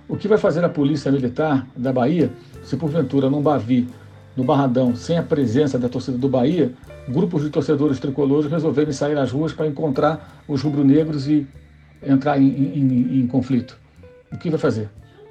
O 0.08 0.16
que 0.16 0.28
vai 0.28 0.36
fazer 0.36 0.64
a 0.64 0.68
Polícia 0.68 1.10
Militar 1.10 1.66
da 1.74 1.92
Bahia, 1.92 2.30
se 2.62 2.76
porventura 2.76 3.30
num 3.30 3.40
Bavi, 3.40 3.88
no 4.36 4.44
Barradão, 4.44 4.94
sem 4.94 5.16
a 5.16 5.22
presença 5.22 5.78
da 5.78 5.88
torcida 5.88 6.18
do 6.18 6.28
Bahia, 6.28 6.72
grupos 7.08 7.42
de 7.42 7.50
torcedores 7.50 7.98
tricolores 7.98 8.50
resolverem 8.50 8.92
sair 8.92 9.16
às 9.16 9.30
ruas 9.30 9.52
para 9.52 9.66
encontrar 9.66 10.42
os 10.46 10.62
rubro-negros 10.62 11.26
e 11.28 11.46
entrar 12.02 12.38
em, 12.38 12.48
em, 12.48 13.20
em 13.20 13.26
conflito? 13.26 13.78
O 14.32 14.36
que 14.36 14.50
vai 14.50 14.58
fazer? 14.58 14.90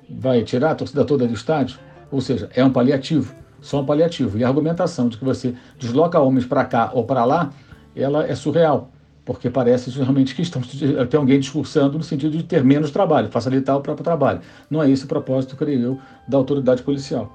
Vai 0.10 0.44
tirar 0.44 0.72
a 0.72 0.76
torcida 0.76 1.06
toda 1.06 1.28
do 1.28 1.34
estádio? 1.34 1.78
Ou 2.12 2.22
seja, 2.22 2.50
é 2.56 2.64
um 2.64 2.72
paliativo 2.72 3.34
um 3.72 3.86
paliativo. 3.86 4.38
E 4.38 4.43
a 4.43 4.48
argumentação 4.48 5.08
de 5.08 5.17
que 5.17 5.24
você 5.24 5.55
desloca 5.79 6.20
homens 6.20 6.46
para 6.46 6.65
cá 6.65 6.91
ou 6.93 7.05
para 7.05 7.24
lá, 7.24 7.51
ela 7.96 8.27
é 8.27 8.36
surreal, 8.36 8.91
porque 9.25 9.50
parece 9.50 9.89
realmente 9.91 10.36
que 10.36 10.41
estão, 10.41 10.62
tem 10.62 11.20
alguém 11.20 11.39
discursando 11.39 11.98
no 11.98 12.03
sentido 12.03 12.36
de 12.38 12.43
ter 12.43 12.63
menos 12.63 12.91
trabalho, 12.91 13.29
facilitar 13.29 13.77
o 13.77 13.82
próprio 13.82 14.03
trabalho. 14.03 14.41
Não 14.70 14.84
é 14.84 14.89
esse 14.89 15.05
o 15.05 15.08
propósito, 15.08 15.55
creio 15.55 15.82
eu, 15.82 16.00
da 16.27 16.38
autoridade 16.38 16.84
policial. 16.84 17.32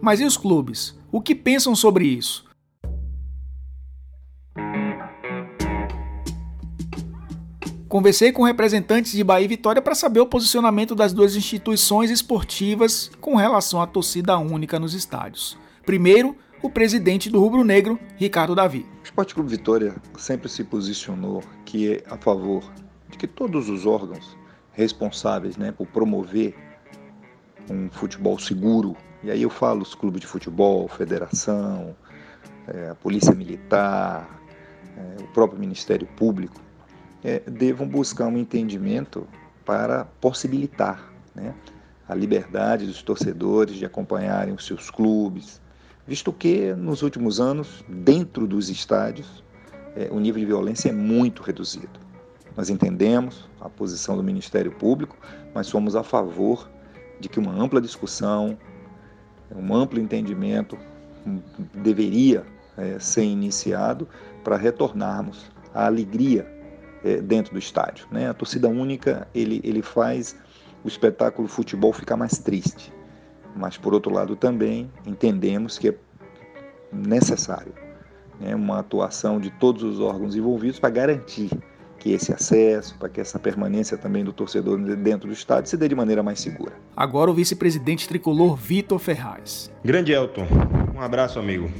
Mas 0.00 0.20
e 0.20 0.24
os 0.24 0.36
clubes? 0.36 0.94
O 1.10 1.20
que 1.20 1.34
pensam 1.34 1.74
sobre 1.74 2.04
isso? 2.04 2.44
Conversei 7.94 8.32
com 8.32 8.42
representantes 8.42 9.12
de 9.12 9.22
Bahia 9.22 9.44
e 9.44 9.48
Vitória 9.48 9.80
para 9.80 9.94
saber 9.94 10.18
o 10.18 10.26
posicionamento 10.26 10.96
das 10.96 11.12
duas 11.12 11.36
instituições 11.36 12.10
esportivas 12.10 13.08
com 13.20 13.36
relação 13.36 13.80
à 13.80 13.86
torcida 13.86 14.36
única 14.36 14.80
nos 14.80 14.94
estádios. 14.94 15.56
Primeiro, 15.86 16.36
o 16.60 16.68
presidente 16.68 17.30
do 17.30 17.38
Rubro 17.38 17.62
Negro, 17.62 17.96
Ricardo 18.16 18.52
Davi. 18.52 18.84
O 19.00 19.04
Esporte 19.04 19.32
Clube 19.32 19.48
Vitória 19.48 19.94
sempre 20.18 20.48
se 20.48 20.64
posicionou 20.64 21.40
que 21.64 21.92
é 21.92 22.02
a 22.10 22.16
favor 22.16 22.64
de 23.08 23.16
que 23.16 23.28
todos 23.28 23.68
os 23.68 23.86
órgãos 23.86 24.36
responsáveis 24.72 25.56
né, 25.56 25.70
por 25.70 25.86
promover 25.86 26.52
um 27.70 27.88
futebol 27.88 28.40
seguro, 28.40 28.96
e 29.22 29.30
aí 29.30 29.42
eu 29.42 29.50
falo 29.50 29.82
os 29.82 29.94
clubes 29.94 30.20
de 30.20 30.26
futebol, 30.26 30.88
federação, 30.88 31.94
é, 32.66 32.88
a 32.88 32.94
polícia 32.96 33.32
militar, 33.36 34.42
é, 34.98 35.22
o 35.22 35.28
próprio 35.28 35.60
Ministério 35.60 36.08
Público, 36.16 36.63
é, 37.24 37.40
devam 37.40 37.88
buscar 37.88 38.26
um 38.26 38.36
entendimento 38.36 39.26
para 39.64 40.04
possibilitar 40.20 41.10
né, 41.34 41.54
a 42.06 42.14
liberdade 42.14 42.86
dos 42.86 43.02
torcedores 43.02 43.76
de 43.76 43.86
acompanharem 43.86 44.54
os 44.54 44.66
seus 44.66 44.90
clubes, 44.90 45.60
visto 46.06 46.30
que 46.30 46.74
nos 46.74 47.00
últimos 47.00 47.40
anos, 47.40 47.82
dentro 47.88 48.46
dos 48.46 48.68
estádios, 48.68 49.42
é, 49.96 50.08
o 50.12 50.20
nível 50.20 50.40
de 50.40 50.46
violência 50.46 50.90
é 50.90 50.92
muito 50.92 51.42
reduzido. 51.42 52.04
Nós 52.54 52.68
entendemos 52.68 53.48
a 53.58 53.70
posição 53.70 54.16
do 54.16 54.22
Ministério 54.22 54.70
Público, 54.70 55.16
mas 55.54 55.66
somos 55.66 55.96
a 55.96 56.02
favor 56.02 56.70
de 57.18 57.28
que 57.28 57.40
uma 57.40 57.52
ampla 57.52 57.80
discussão, 57.80 58.58
um 59.50 59.74
amplo 59.74 59.98
entendimento 59.98 60.76
deveria 61.72 62.44
é, 62.76 62.98
ser 62.98 63.24
iniciado 63.24 64.06
para 64.44 64.56
retornarmos 64.56 65.50
à 65.72 65.86
alegria 65.86 66.53
é, 67.04 67.20
dentro 67.20 67.52
do 67.52 67.58
estádio. 67.58 68.06
Né? 68.10 68.28
A 68.28 68.34
torcida 68.34 68.68
única 68.68 69.28
ele, 69.34 69.60
ele 69.62 69.82
faz 69.82 70.34
o 70.82 70.88
espetáculo 70.88 71.46
futebol 71.46 71.92
ficar 71.92 72.16
mais 72.16 72.38
triste, 72.38 72.92
mas 73.54 73.76
por 73.76 73.94
outro 73.94 74.12
lado 74.12 74.34
também 74.34 74.90
entendemos 75.06 75.78
que 75.78 75.90
é 75.90 75.94
necessário 76.92 77.72
né, 78.40 78.54
uma 78.54 78.80
atuação 78.80 79.38
de 79.38 79.50
todos 79.50 79.82
os 79.82 80.00
órgãos 80.00 80.34
envolvidos 80.34 80.78
para 80.78 80.90
garantir 80.90 81.50
que 81.98 82.12
esse 82.12 82.32
acesso, 82.32 82.98
para 82.98 83.08
que 83.08 83.20
essa 83.20 83.38
permanência 83.38 83.96
também 83.96 84.22
do 84.22 84.32
torcedor 84.32 84.78
dentro 84.96 85.26
do 85.26 85.32
estádio 85.32 85.70
se 85.70 85.76
dê 85.76 85.88
de 85.88 85.94
maneira 85.94 86.22
mais 86.22 86.38
segura. 86.40 86.72
Agora 86.94 87.30
o 87.30 87.34
vice-presidente 87.34 88.06
tricolor 88.06 88.56
Vitor 88.56 88.98
Ferraz. 88.98 89.70
Grande 89.82 90.12
Elton, 90.12 90.46
um 90.94 91.00
abraço 91.00 91.38
amigo. 91.38 91.70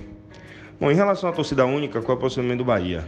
Bom, 0.80 0.90
em 0.90 0.94
relação 0.94 1.28
à 1.28 1.32
torcida 1.32 1.66
única, 1.66 2.00
qual 2.00 2.16
é 2.16 2.18
o 2.18 2.20
posicionamento 2.20 2.58
do 2.58 2.64
Bahia? 2.64 3.04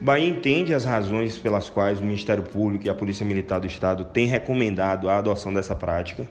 Bahia 0.00 0.28
entende 0.28 0.74
as 0.74 0.84
razões 0.84 1.38
pelas 1.38 1.70
quais 1.70 2.00
o 2.00 2.04
Ministério 2.04 2.42
Público 2.42 2.86
e 2.86 2.90
a 2.90 2.94
Polícia 2.94 3.24
Militar 3.24 3.60
do 3.60 3.66
Estado 3.66 4.04
têm 4.04 4.26
recomendado 4.26 5.08
a 5.08 5.16
adoção 5.16 5.52
dessa 5.52 5.74
prática. 5.74 6.28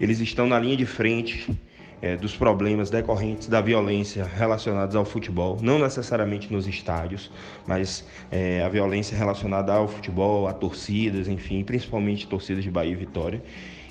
Eles 0.00 0.20
estão 0.20 0.46
na 0.46 0.58
linha 0.58 0.76
de 0.76 0.86
frente 0.86 1.54
é, 2.00 2.16
dos 2.16 2.34
problemas 2.34 2.90
decorrentes 2.90 3.46
da 3.46 3.60
violência 3.60 4.24
relacionados 4.24 4.96
ao 4.96 5.04
futebol, 5.04 5.58
não 5.62 5.78
necessariamente 5.78 6.52
nos 6.52 6.66
estádios, 6.66 7.30
mas 7.66 8.06
é, 8.30 8.62
a 8.62 8.68
violência 8.68 9.16
relacionada 9.16 9.72
ao 9.72 9.86
futebol, 9.86 10.48
a 10.48 10.52
torcidas, 10.52 11.28
enfim, 11.28 11.62
principalmente 11.62 12.26
torcidas 12.26 12.64
de 12.64 12.70
Bahia 12.70 12.92
e 12.92 12.96
Vitória. 12.96 13.42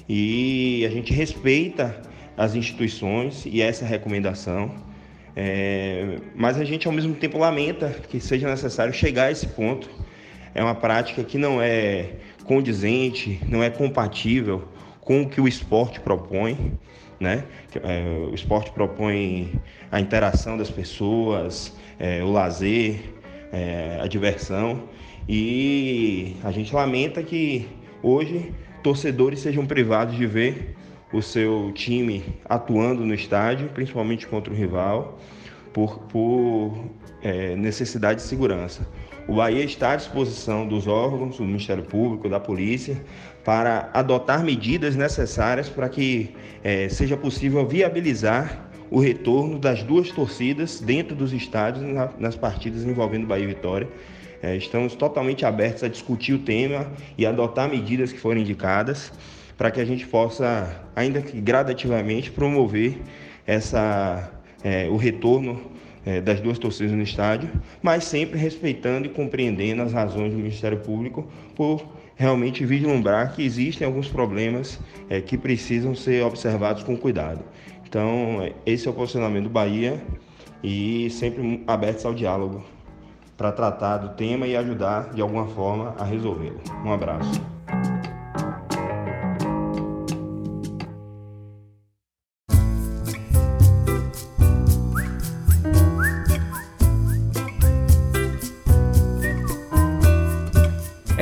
E 0.09 0.85
a 0.85 0.89
gente 0.89 1.13
respeita 1.13 2.01
as 2.35 2.55
instituições 2.55 3.45
e 3.45 3.61
essa 3.61 3.85
recomendação. 3.85 4.71
É, 5.35 6.17
mas 6.35 6.57
a 6.59 6.63
gente 6.63 6.87
ao 6.87 6.93
mesmo 6.93 7.15
tempo 7.15 7.37
lamenta 7.37 7.89
que 8.09 8.19
seja 8.19 8.49
necessário 8.49 8.93
chegar 8.93 9.25
a 9.25 9.31
esse 9.31 9.47
ponto. 9.47 9.89
É 10.55 10.63
uma 10.63 10.75
prática 10.75 11.23
que 11.23 11.37
não 11.37 11.61
é 11.61 12.11
condizente, 12.45 13.39
não 13.47 13.63
é 13.63 13.69
compatível 13.69 14.67
com 15.01 15.23
o 15.23 15.29
que 15.29 15.41
o 15.41 15.47
esporte 15.47 15.99
propõe 15.99 16.77
né? 17.23 17.45
É, 17.75 18.27
o 18.29 18.35
esporte 18.35 18.71
propõe 18.71 19.53
a 19.89 19.99
interação 19.99 20.57
das 20.57 20.69
pessoas, 20.69 21.73
é, 21.97 22.21
o 22.21 22.31
lazer, 22.31 22.99
é, 23.51 23.97
a 24.01 24.07
diversão 24.07 24.83
e 25.27 26.35
a 26.43 26.51
gente 26.51 26.75
lamenta 26.75 27.23
que 27.23 27.65
hoje 28.01 28.53
torcedores 28.83 29.39
sejam 29.39 29.65
privados 29.65 30.17
de 30.17 30.27
ver 30.27 30.75
o 31.13 31.21
seu 31.21 31.71
time 31.73 32.23
atuando 32.43 33.05
no 33.05 33.13
estádio, 33.13 33.69
principalmente 33.69 34.25
contra 34.27 34.51
o 34.51 34.55
rival, 34.55 35.19
por, 35.71 35.99
por 35.99 36.73
é, 37.21 37.55
necessidade 37.55 38.21
de 38.21 38.27
segurança. 38.27 38.85
O 39.27 39.35
Bahia 39.35 39.63
está 39.63 39.93
à 39.93 39.95
disposição 39.95 40.67
dos 40.67 40.85
órgãos, 40.87 41.37
do 41.37 41.43
Ministério 41.43 41.83
Público, 41.83 42.27
da 42.27 42.39
Polícia, 42.39 43.01
para 43.45 43.89
adotar 43.93 44.43
medidas 44.43 44.95
necessárias 44.95 45.69
para 45.69 45.87
que 45.87 46.35
é, 46.63 46.89
seja 46.89 47.15
possível 47.15 47.65
viabilizar 47.65 48.69
o 48.89 48.99
retorno 48.99 49.57
das 49.57 49.81
duas 49.81 50.11
torcidas 50.11 50.81
dentro 50.81 51.15
dos 51.15 51.31
estádios 51.31 51.85
na, 51.85 52.09
nas 52.19 52.35
partidas 52.35 52.83
envolvendo 52.83 53.25
Bahia 53.25 53.45
e 53.45 53.47
Vitória. 53.47 53.87
É, 54.41 54.57
estamos 54.57 54.93
totalmente 54.93 55.45
abertos 55.45 55.83
a 55.83 55.87
discutir 55.87 56.33
o 56.33 56.39
tema 56.39 56.91
e 57.17 57.25
adotar 57.25 57.69
medidas 57.69 58.11
que 58.11 58.19
forem 58.19 58.43
indicadas 58.43 59.11
para 59.57 59.71
que 59.71 59.79
a 59.79 59.85
gente 59.85 60.05
possa, 60.07 60.83
ainda 60.95 61.21
que 61.21 61.39
gradativamente, 61.39 62.31
promover 62.31 62.97
essa, 63.45 64.31
é, 64.63 64.87
o 64.89 64.95
retorno 64.95 65.61
é, 66.05 66.21
das 66.21 66.39
duas 66.39 66.57
torcidas 66.57 66.93
no 66.93 67.03
estádio, 67.03 67.49
mas 67.81 68.03
sempre 68.03 68.37
respeitando 68.37 69.07
e 69.07 69.09
compreendendo 69.09 69.81
as 69.81 69.93
razões 69.93 70.31
do 70.31 70.37
Ministério 70.37 70.79
Público 70.79 71.27
por 71.55 71.85
realmente 72.15 72.65
vislumbrar 72.65 73.33
que 73.33 73.43
existem 73.43 73.85
alguns 73.85 74.07
problemas 74.07 74.79
é, 75.09 75.21
que 75.21 75.37
precisam 75.37 75.95
ser 75.95 76.23
observados 76.23 76.83
com 76.83 76.95
cuidado. 76.95 77.43
Então, 77.87 78.49
esse 78.65 78.87
é 78.87 78.91
o 78.91 78.93
posicionamento 78.93 79.43
do 79.43 79.49
Bahia 79.49 80.01
e 80.63 81.09
sempre 81.09 81.63
abertos 81.67 82.05
ao 82.05 82.13
diálogo 82.13 82.63
para 83.37 83.51
tratar 83.51 83.97
do 83.97 84.09
tema 84.15 84.47
e 84.47 84.55
ajudar 84.55 85.13
de 85.13 85.21
alguma 85.21 85.47
forma 85.47 85.95
a 85.97 86.03
resolvê-lo. 86.03 86.61
Um 86.85 86.91
abraço. 86.91 87.41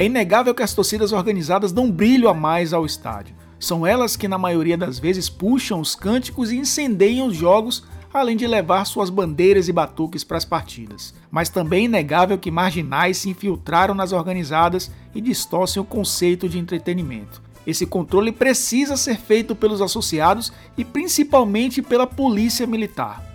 É 0.01 0.05
inegável 0.05 0.55
que 0.55 0.63
as 0.63 0.73
torcidas 0.73 1.11
organizadas 1.11 1.71
dão 1.71 1.91
brilho 1.91 2.27
a 2.27 2.33
mais 2.33 2.73
ao 2.73 2.87
estádio. 2.87 3.35
São 3.59 3.85
elas 3.85 4.15
que, 4.15 4.27
na 4.27 4.35
maioria 4.35 4.75
das 4.75 4.97
vezes, 4.97 5.29
puxam 5.29 5.79
os 5.79 5.93
cânticos 5.93 6.51
e 6.51 6.57
incendeiam 6.57 7.27
os 7.27 7.35
jogos, 7.35 7.83
além 8.11 8.35
de 8.35 8.47
levar 8.47 8.83
suas 8.85 9.11
bandeiras 9.11 9.67
e 9.67 9.71
batuques 9.71 10.23
para 10.23 10.37
as 10.37 10.43
partidas. 10.43 11.13
Mas 11.29 11.49
também 11.49 11.83
é 11.83 11.85
inegável 11.85 12.39
que 12.39 12.49
marginais 12.49 13.17
se 13.17 13.29
infiltraram 13.29 13.93
nas 13.93 14.11
organizadas 14.11 14.89
e 15.13 15.21
distorcem 15.21 15.79
o 15.79 15.85
conceito 15.85 16.49
de 16.49 16.57
entretenimento. 16.57 17.39
Esse 17.67 17.85
controle 17.85 18.31
precisa 18.31 18.97
ser 18.97 19.19
feito 19.19 19.55
pelos 19.55 19.83
associados 19.83 20.51
e 20.75 20.83
principalmente 20.83 21.79
pela 21.79 22.07
polícia 22.07 22.65
militar. 22.65 23.30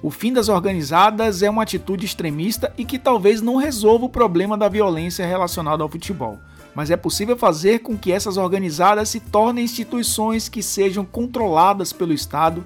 O 0.00 0.10
fim 0.10 0.32
das 0.32 0.48
organizadas 0.48 1.42
é 1.42 1.50
uma 1.50 1.64
atitude 1.64 2.06
extremista 2.06 2.72
e 2.78 2.84
que 2.84 3.00
talvez 3.00 3.40
não 3.42 3.56
resolva 3.56 4.04
o 4.04 4.08
problema 4.08 4.56
da 4.56 4.68
violência 4.68 5.26
relacionada 5.26 5.82
ao 5.82 5.88
futebol, 5.88 6.38
mas 6.72 6.88
é 6.90 6.96
possível 6.96 7.36
fazer 7.36 7.80
com 7.80 7.98
que 7.98 8.12
essas 8.12 8.36
organizadas 8.36 9.08
se 9.08 9.18
tornem 9.18 9.64
instituições 9.64 10.48
que 10.48 10.62
sejam 10.62 11.04
controladas 11.04 11.92
pelo 11.92 12.12
Estado 12.12 12.64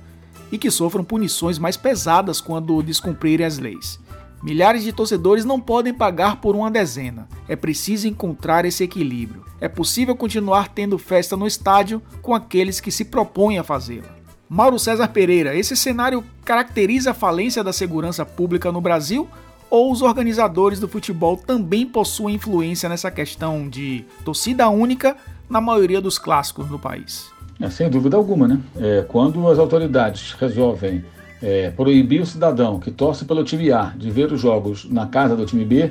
e 0.50 0.58
que 0.58 0.70
sofram 0.70 1.02
punições 1.02 1.58
mais 1.58 1.76
pesadas 1.76 2.38
quando 2.38 2.82
descumprirem 2.82 3.46
as 3.46 3.58
leis. 3.58 3.98
Milhares 4.42 4.82
de 4.82 4.92
torcedores 4.92 5.44
não 5.46 5.58
podem 5.58 5.94
pagar 5.94 6.40
por 6.40 6.54
uma 6.54 6.70
dezena. 6.70 7.28
É 7.48 7.56
preciso 7.56 8.08
encontrar 8.08 8.64
esse 8.64 8.82
equilíbrio. 8.84 9.44
É 9.60 9.68
possível 9.68 10.16
continuar 10.16 10.68
tendo 10.68 10.98
festa 10.98 11.36
no 11.36 11.46
estádio 11.46 12.02
com 12.20 12.34
aqueles 12.34 12.80
que 12.80 12.90
se 12.90 13.04
propõem 13.04 13.58
a 13.58 13.62
fazê-la. 13.62 14.21
Mauro 14.54 14.78
César 14.78 15.08
Pereira, 15.08 15.56
esse 15.56 15.74
cenário 15.74 16.22
caracteriza 16.44 17.12
a 17.12 17.14
falência 17.14 17.64
da 17.64 17.72
segurança 17.72 18.22
pública 18.26 18.70
no 18.70 18.82
Brasil 18.82 19.26
ou 19.70 19.90
os 19.90 20.02
organizadores 20.02 20.78
do 20.78 20.86
futebol 20.86 21.38
também 21.38 21.86
possuem 21.86 22.34
influência 22.34 22.86
nessa 22.86 23.10
questão 23.10 23.66
de 23.66 24.04
torcida 24.26 24.68
única 24.68 25.16
na 25.48 25.58
maioria 25.58 26.02
dos 26.02 26.18
clássicos 26.18 26.70
no 26.70 26.78
país? 26.78 27.30
É, 27.58 27.70
sem 27.70 27.88
dúvida 27.88 28.14
alguma, 28.14 28.46
né? 28.46 28.60
É, 28.76 29.06
quando 29.08 29.48
as 29.48 29.58
autoridades 29.58 30.32
resolvem 30.32 31.02
é, 31.42 31.70
proibir 31.70 32.20
o 32.20 32.26
cidadão 32.26 32.78
que 32.78 32.90
torce 32.90 33.24
pelo 33.24 33.42
time 33.44 33.72
A 33.72 33.94
de 33.96 34.10
ver 34.10 34.30
os 34.30 34.38
jogos 34.38 34.84
na 34.84 35.06
casa 35.06 35.34
do 35.34 35.46
time 35.46 35.64
B, 35.64 35.90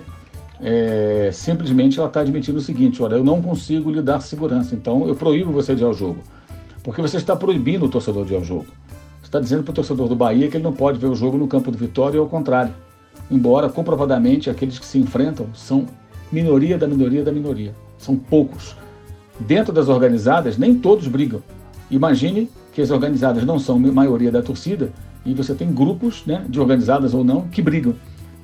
é, 0.62 1.32
simplesmente 1.34 1.97
ela 1.97 2.10
está 2.10 2.19
admitindo 2.19 2.60
o 2.60 2.62
seguinte: 2.62 3.02
olha, 3.02 3.15
eu 3.15 3.24
não 3.24 3.41
consigo 3.41 3.89
lhe 3.89 4.04
dar 4.04 4.19
segurança, 4.19 4.76
então 4.76 5.08
eu 5.08 5.15
proíbo 5.15 5.52
você 5.52 5.74
de 5.74 5.82
ir 5.82 5.86
ao 5.86 5.95
jogo. 5.95 6.19
Porque 6.84 7.02
você 7.02 7.17
está 7.17 7.36
proibindo 7.36 7.86
o 7.86 7.89
torcedor 7.89 8.26
de 8.26 8.34
ir 8.34 8.38
ao 8.38 8.44
jogo. 8.44 8.67
Você 9.20 9.28
está 9.28 9.39
dizendo 9.39 9.63
para 9.63 9.72
o 9.72 9.76
torcedor 9.76 10.08
do 10.08 10.15
Bahia 10.15 10.48
que 10.48 10.58
ele 10.58 10.63
não 10.63 10.74
pode 10.74 10.98
ver 10.98 11.08
o 11.08 11.15
jogo 11.15 11.38
no 11.38 11.48
campo 11.48 11.72
do 11.72 11.78
Vitória 11.78 12.17
e 12.17 12.20
ao 12.20 12.28
contrário. 12.28 12.74
Embora, 13.30 13.70
comprovadamente, 13.70 14.50
aqueles 14.50 14.80
que 14.80 14.86
se 14.86 14.98
enfrentam 14.98 15.48
são 15.54 15.86
minoria 16.32 16.78
da 16.78 16.88
minoria 16.88 17.24
da 17.24 17.32
minoria. 17.32 17.76
São 17.98 18.15
poucos. 18.15 18.76
Dentro 19.39 19.72
das 19.74 19.89
organizadas, 19.89 20.58
nem 20.58 20.76
todos 20.76 21.08
brigam. 21.08 21.41
Imagine 21.89 22.50
que 22.74 22.82
as 22.82 22.89
organizadas 22.89 23.44
não 23.44 23.60
são 23.60 23.78
maioria 23.80 24.32
da 24.32 24.41
torcida 24.41 24.91
e 25.26 25.34
você 25.34 25.54
tem 25.54 25.72
grupos, 25.72 26.26
né, 26.26 26.46
de 26.48 26.60
organizadas 26.60 27.13
ou 27.13 27.24
não, 27.24 27.48
que 27.48 27.62
brigam. 27.62 27.96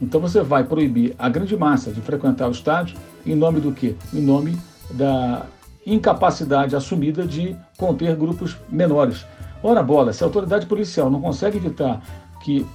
Então 0.02 0.22
você 0.22 0.42
vai 0.42 0.64
proibir 0.64 1.16
a 1.18 1.28
grande 1.28 1.58
massa 1.58 1.92
de 1.92 2.02
frequentar 2.02 2.48
o 2.48 2.52
estádio 2.52 2.98
em 3.26 3.36
nome 3.36 3.60
do 3.60 3.72
quê? 3.72 3.96
Em 4.14 4.22
nome 4.22 4.58
da 4.92 5.46
incapacidade 5.94 6.76
assumida 6.76 7.26
de 7.26 7.56
conter 7.78 8.16
grupos 8.16 8.58
menores. 8.70 9.26
Ora 9.64 9.82
bola, 9.82 10.14
se 10.14 10.24
a 10.24 10.28
autoridade 10.28 10.66
policial 10.66 11.10
não 11.10 11.22
consegue 11.22 11.58
evitar 11.58 12.02
que 12.44 12.66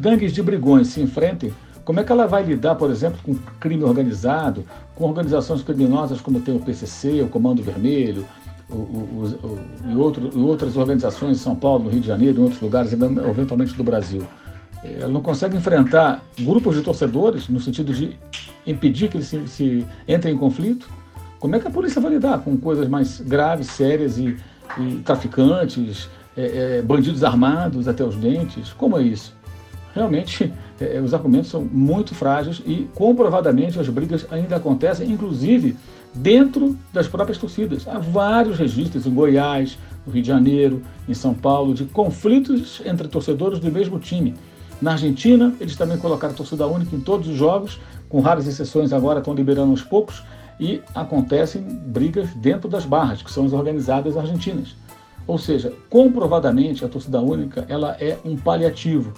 gangues 0.00 0.32
de 0.32 0.42
brigões 0.42 0.88
se 0.88 1.00
enfrentem, 1.00 1.52
como 1.84 2.00
é 2.00 2.04
que 2.04 2.10
ela 2.10 2.26
vai 2.26 2.42
lidar, 2.42 2.74
por 2.74 2.90
exemplo, 2.90 3.18
com 3.22 3.34
crime 3.60 3.84
organizado, 3.84 4.64
com 4.94 5.04
organizações 5.04 5.62
criminosas 5.62 6.20
como 6.20 6.40
tem 6.40 6.56
o 6.56 6.60
PCC, 6.60 7.22
o 7.22 7.28
Comando 7.28 7.62
Vermelho, 7.62 8.26
o, 8.70 8.74
o, 8.74 9.38
o, 9.42 9.90
e, 9.90 9.96
outro, 9.96 10.30
e 10.34 10.38
outras 10.38 10.76
organizações 10.76 11.38
em 11.38 11.40
São 11.40 11.54
Paulo, 11.54 11.84
no 11.84 11.90
Rio 11.90 12.00
de 12.00 12.06
Janeiro, 12.06 12.40
em 12.40 12.42
outros 12.44 12.60
lugares, 12.60 12.92
eventualmente 12.92 13.74
do 13.74 13.84
Brasil? 13.84 14.26
ela 14.84 15.08
não 15.08 15.22
consegue 15.22 15.56
enfrentar 15.56 16.22
grupos 16.38 16.76
de 16.76 16.82
torcedores 16.82 17.48
no 17.48 17.58
sentido 17.58 17.92
de 17.92 18.18
impedir 18.66 19.08
que 19.08 19.16
eles 19.16 19.28
se, 19.28 19.48
se 19.48 19.86
entrem 20.06 20.34
em 20.34 20.38
conflito, 20.38 20.88
como 21.44 21.56
é 21.56 21.60
que 21.60 21.68
a 21.68 21.70
polícia 21.70 22.00
vai 22.00 22.10
lidar 22.10 22.38
com 22.38 22.56
coisas 22.56 22.88
mais 22.88 23.20
graves, 23.20 23.66
sérias 23.66 24.16
e, 24.16 24.34
e 24.78 25.02
traficantes, 25.04 26.08
é, 26.34 26.78
é, 26.78 26.82
bandidos 26.82 27.22
armados 27.22 27.86
até 27.86 28.02
os 28.02 28.16
dentes? 28.16 28.72
Como 28.72 28.96
é 28.96 29.02
isso? 29.02 29.36
Realmente, 29.94 30.50
é, 30.80 30.98
os 31.02 31.12
argumentos 31.12 31.50
são 31.50 31.62
muito 31.62 32.14
frágeis 32.14 32.62
e 32.64 32.88
comprovadamente 32.94 33.78
as 33.78 33.86
brigas 33.90 34.26
ainda 34.30 34.56
acontecem, 34.56 35.10
inclusive 35.10 35.76
dentro 36.14 36.78
das 36.94 37.08
próprias 37.08 37.36
torcidas. 37.36 37.86
Há 37.86 37.98
vários 37.98 38.56
registros 38.56 39.04
em 39.04 39.12
Goiás, 39.12 39.76
no 40.06 40.14
Rio 40.14 40.22
de 40.22 40.28
Janeiro, 40.28 40.80
em 41.06 41.12
São 41.12 41.34
Paulo, 41.34 41.74
de 41.74 41.84
conflitos 41.84 42.80
entre 42.86 43.06
torcedores 43.06 43.58
do 43.58 43.70
mesmo 43.70 43.98
time. 43.98 44.34
Na 44.80 44.92
Argentina, 44.92 45.54
eles 45.60 45.76
também 45.76 45.98
colocaram 45.98 46.32
torcida 46.32 46.66
única 46.66 46.96
em 46.96 47.00
todos 47.00 47.28
os 47.28 47.36
jogos, 47.36 47.78
com 48.08 48.22
raras 48.22 48.46
exceções 48.46 48.94
agora 48.94 49.18
estão 49.18 49.34
liberando 49.34 49.72
aos 49.72 49.82
poucos, 49.82 50.22
e 50.58 50.82
acontecem 50.94 51.62
brigas 51.62 52.30
dentro 52.34 52.68
das 52.68 52.84
barras, 52.84 53.22
que 53.22 53.30
são 53.30 53.44
as 53.44 53.52
organizadas 53.52 54.16
argentinas. 54.16 54.76
Ou 55.26 55.38
seja, 55.38 55.72
comprovadamente 55.88 56.84
a 56.84 56.88
torcida 56.88 57.20
única 57.20 57.64
ela 57.68 57.96
é 57.98 58.18
um 58.24 58.36
paliativo. 58.36 59.12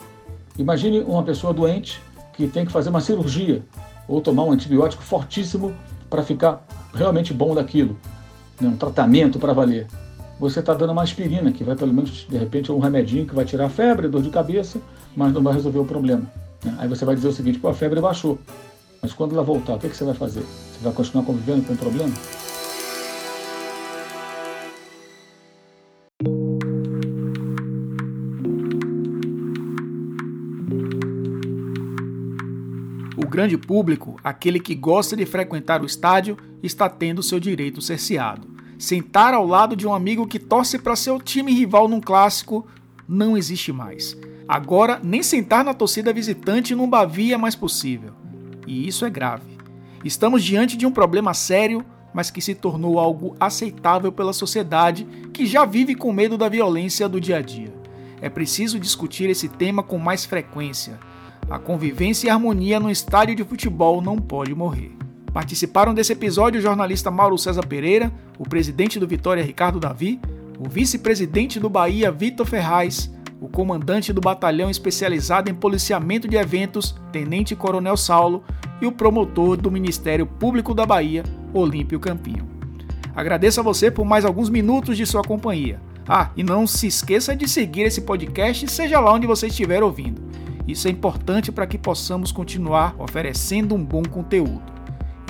Imagine 0.59 1.01
uma 1.01 1.23
pessoa 1.23 1.53
doente 1.53 2.01
que 2.33 2.47
tem 2.47 2.65
que 2.65 2.73
fazer 2.73 2.91
uma 2.91 3.01
cirurgia 3.01 3.63
ou 4.07 4.21
tomar 4.21 4.45
um 4.45 4.53
antibiótico 4.53 5.03
fortíssimo 5.03 5.75
para 6.09 6.23
ficar 6.23 6.65
realmente 6.95 7.35
bom 7.35 7.55
daquilo, 7.55 7.97
né? 8.61 8.69
um 8.69 8.77
tratamento 8.77 9.39
para 9.39 9.53
valer. 9.53 9.87
Você 10.39 10.61
está 10.61 10.75
dando 10.75 10.93
uma 10.93 11.03
aspirina, 11.03 11.51
que 11.51 11.65
vai 11.65 11.75
pelo 11.75 11.93
menos, 11.93 12.27
de 12.29 12.37
repente, 12.37 12.71
um 12.71 12.79
remedinho 12.79 13.27
que 13.27 13.35
vai 13.35 13.45
tirar 13.45 13.67
a 13.67 13.71
febre, 13.71 14.07
dor 14.07 14.23
de 14.23 14.31
cabeça, 14.31 14.79
mas 15.17 15.33
não 15.33 15.43
vai 15.43 15.55
resolver 15.55 15.79
o 15.79 15.85
problema. 15.85 16.25
Né? 16.63 16.75
Aí 16.79 16.89
você 16.89 17.05
vai 17.05 17.15
dizer 17.15 17.29
o 17.29 17.33
seguinte, 17.33 17.59
pô, 17.59 17.69
a 17.69 17.75
febre 17.75 18.01
baixou. 18.01 18.39
Mas 19.03 19.13
quando 19.13 19.35
ela 19.35 19.43
voltar, 19.43 19.75
o 19.75 19.79
que, 19.79 19.89
que 19.89 19.97
você 19.97 20.05
vai 20.05 20.15
fazer? 20.15 20.41
Você 20.41 20.83
vai 20.83 20.93
continuar 20.93 21.25
convivendo 21.25 21.65
com 21.65 21.73
o 21.75 21.77
problema? 21.77 22.13
O 33.17 33.29
grande 33.29 33.57
público, 33.59 34.17
aquele 34.25 34.59
que 34.59 34.75
gosta 34.75 35.17
de 35.17 35.27
frequentar 35.27 35.83
o 35.83 35.87
estádio, 35.87 36.37
está 36.63 36.89
tendo 36.89 37.23
seu 37.23 37.39
direito 37.39 37.81
cerceado. 37.81 38.57
Sentar 38.79 39.33
ao 39.33 39.47
lado 39.47 39.75
de 39.75 39.87
um 39.87 39.95
amigo 39.95 40.27
que 40.27 40.39
torce 40.39 40.79
para 40.79 40.97
seu 40.97 41.21
time 41.21 41.53
rival 41.53 41.89
num 41.89 42.01
clássico 42.01 42.67
não 43.09 43.37
existe 43.37 43.73
mais. 43.73 44.17
Agora, 44.49 45.01
nem 45.03 45.23
sentar 45.23 45.65
na 45.65 45.75
torcida 45.75 46.13
visitante 46.13 46.75
num 46.75 46.89
Bavi 46.89 47.33
é 47.33 47.37
mais 47.37 47.55
possível. 47.55 48.26
E 48.67 48.87
isso 48.87 49.05
é 49.05 49.11
grave. 49.11 49.57
Estamos 50.05 50.43
diante 50.43 50.77
de 50.77 50.87
um 50.87 50.91
problema 50.91 51.35
sério, 51.35 51.85
mas 52.13 52.31
que 52.31 52.41
se 52.41 52.55
tornou 52.55 52.99
algo 52.99 53.37
aceitável 53.39 54.11
pela 54.11 54.33
sociedade 54.33 55.07
que 55.33 55.47
já 55.47 55.65
vive 55.65 55.95
com 55.95 56.13
medo 56.13 56.39
da 56.39 56.49
violência 56.49 57.09
do 57.09 57.21
dia 57.21 57.39
a 57.39 57.43
dia. 57.43 57.73
É 58.21 58.29
preciso 58.29 58.81
discutir 58.81 59.29
esse 59.29 59.49
tema 59.49 59.83
com 59.83 59.99
mais 59.99 60.25
frequência. 60.25 60.99
A 61.49 61.59
convivência 61.59 62.27
e 62.27 62.31
harmonia 62.31 62.81
no 62.81 62.91
estádio 62.91 63.37
de 63.37 63.45
futebol 63.45 64.01
não 64.01 64.17
pode 64.17 64.55
morrer. 64.55 64.93
Participaram 65.33 65.93
desse 65.93 66.13
episódio 66.13 66.59
o 66.59 66.63
jornalista 66.63 67.11
Mauro 67.11 67.37
César 67.37 67.67
Pereira, 67.67 68.11
o 68.39 68.45
presidente 68.45 68.99
do 68.99 69.07
Vitória 69.07 69.45
Ricardo 69.45 69.79
Davi, 69.79 70.19
o 70.59 70.69
vice-presidente 70.69 71.61
do 71.61 71.69
Bahia 71.69 72.11
Vitor 72.11 72.47
Ferraz, 72.47 73.11
o 73.41 73.49
comandante 73.49 74.13
do 74.13 74.21
batalhão 74.21 74.71
especializado 74.71 75.51
em 75.51 75.55
policiamento 75.55 76.27
de 76.27 76.37
eventos, 76.37 76.95
Tenente 77.13 77.55
Coronel 77.55 77.97
Saulo, 77.97 78.43
e 78.81 78.87
o 78.87 78.93
promotor 78.93 79.57
do 79.57 79.71
Ministério 79.71 80.27
Público 80.27 80.75
da 80.75 80.87
Bahia, 80.87 81.23
Olímpio 81.53 82.01
Campinho. 82.01 82.47
Agradeço 83.15 83.61
a 83.61 83.63
você 83.63 83.91
por 83.91 84.05
mais 84.05 84.25
alguns 84.25 84.51
minutos 84.51 84.97
de 84.97 85.07
sua 85.07 85.23
companhia. 85.23 85.81
Ah, 86.09 86.31
e 86.37 86.43
não 86.43 86.67
se 86.67 86.87
esqueça 86.87 87.35
de 87.35 87.49
seguir 87.49 87.83
esse 87.83 88.03
podcast, 88.03 88.69
seja 88.69 89.01
lá 89.01 89.13
onde 89.13 89.27
você 89.27 89.49
estiver 89.49 89.83
ouvindo. 89.83 90.23
Isso 90.69 90.87
é 90.87 90.91
importante 90.91 91.51
para 91.51 91.67
que 91.67 91.79
possamos 91.79 92.31
continuar 92.31 92.95
oferecendo 92.99 93.75
um 93.75 93.85
bom 93.85 94.03
conteúdo. 94.03 94.63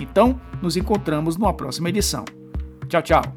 Então, 0.00 0.40
nos 0.60 0.76
encontramos 0.76 1.36
numa 1.36 1.54
próxima 1.54 1.88
edição. 1.88 2.24
Tchau, 2.88 3.02
tchau. 3.02 3.35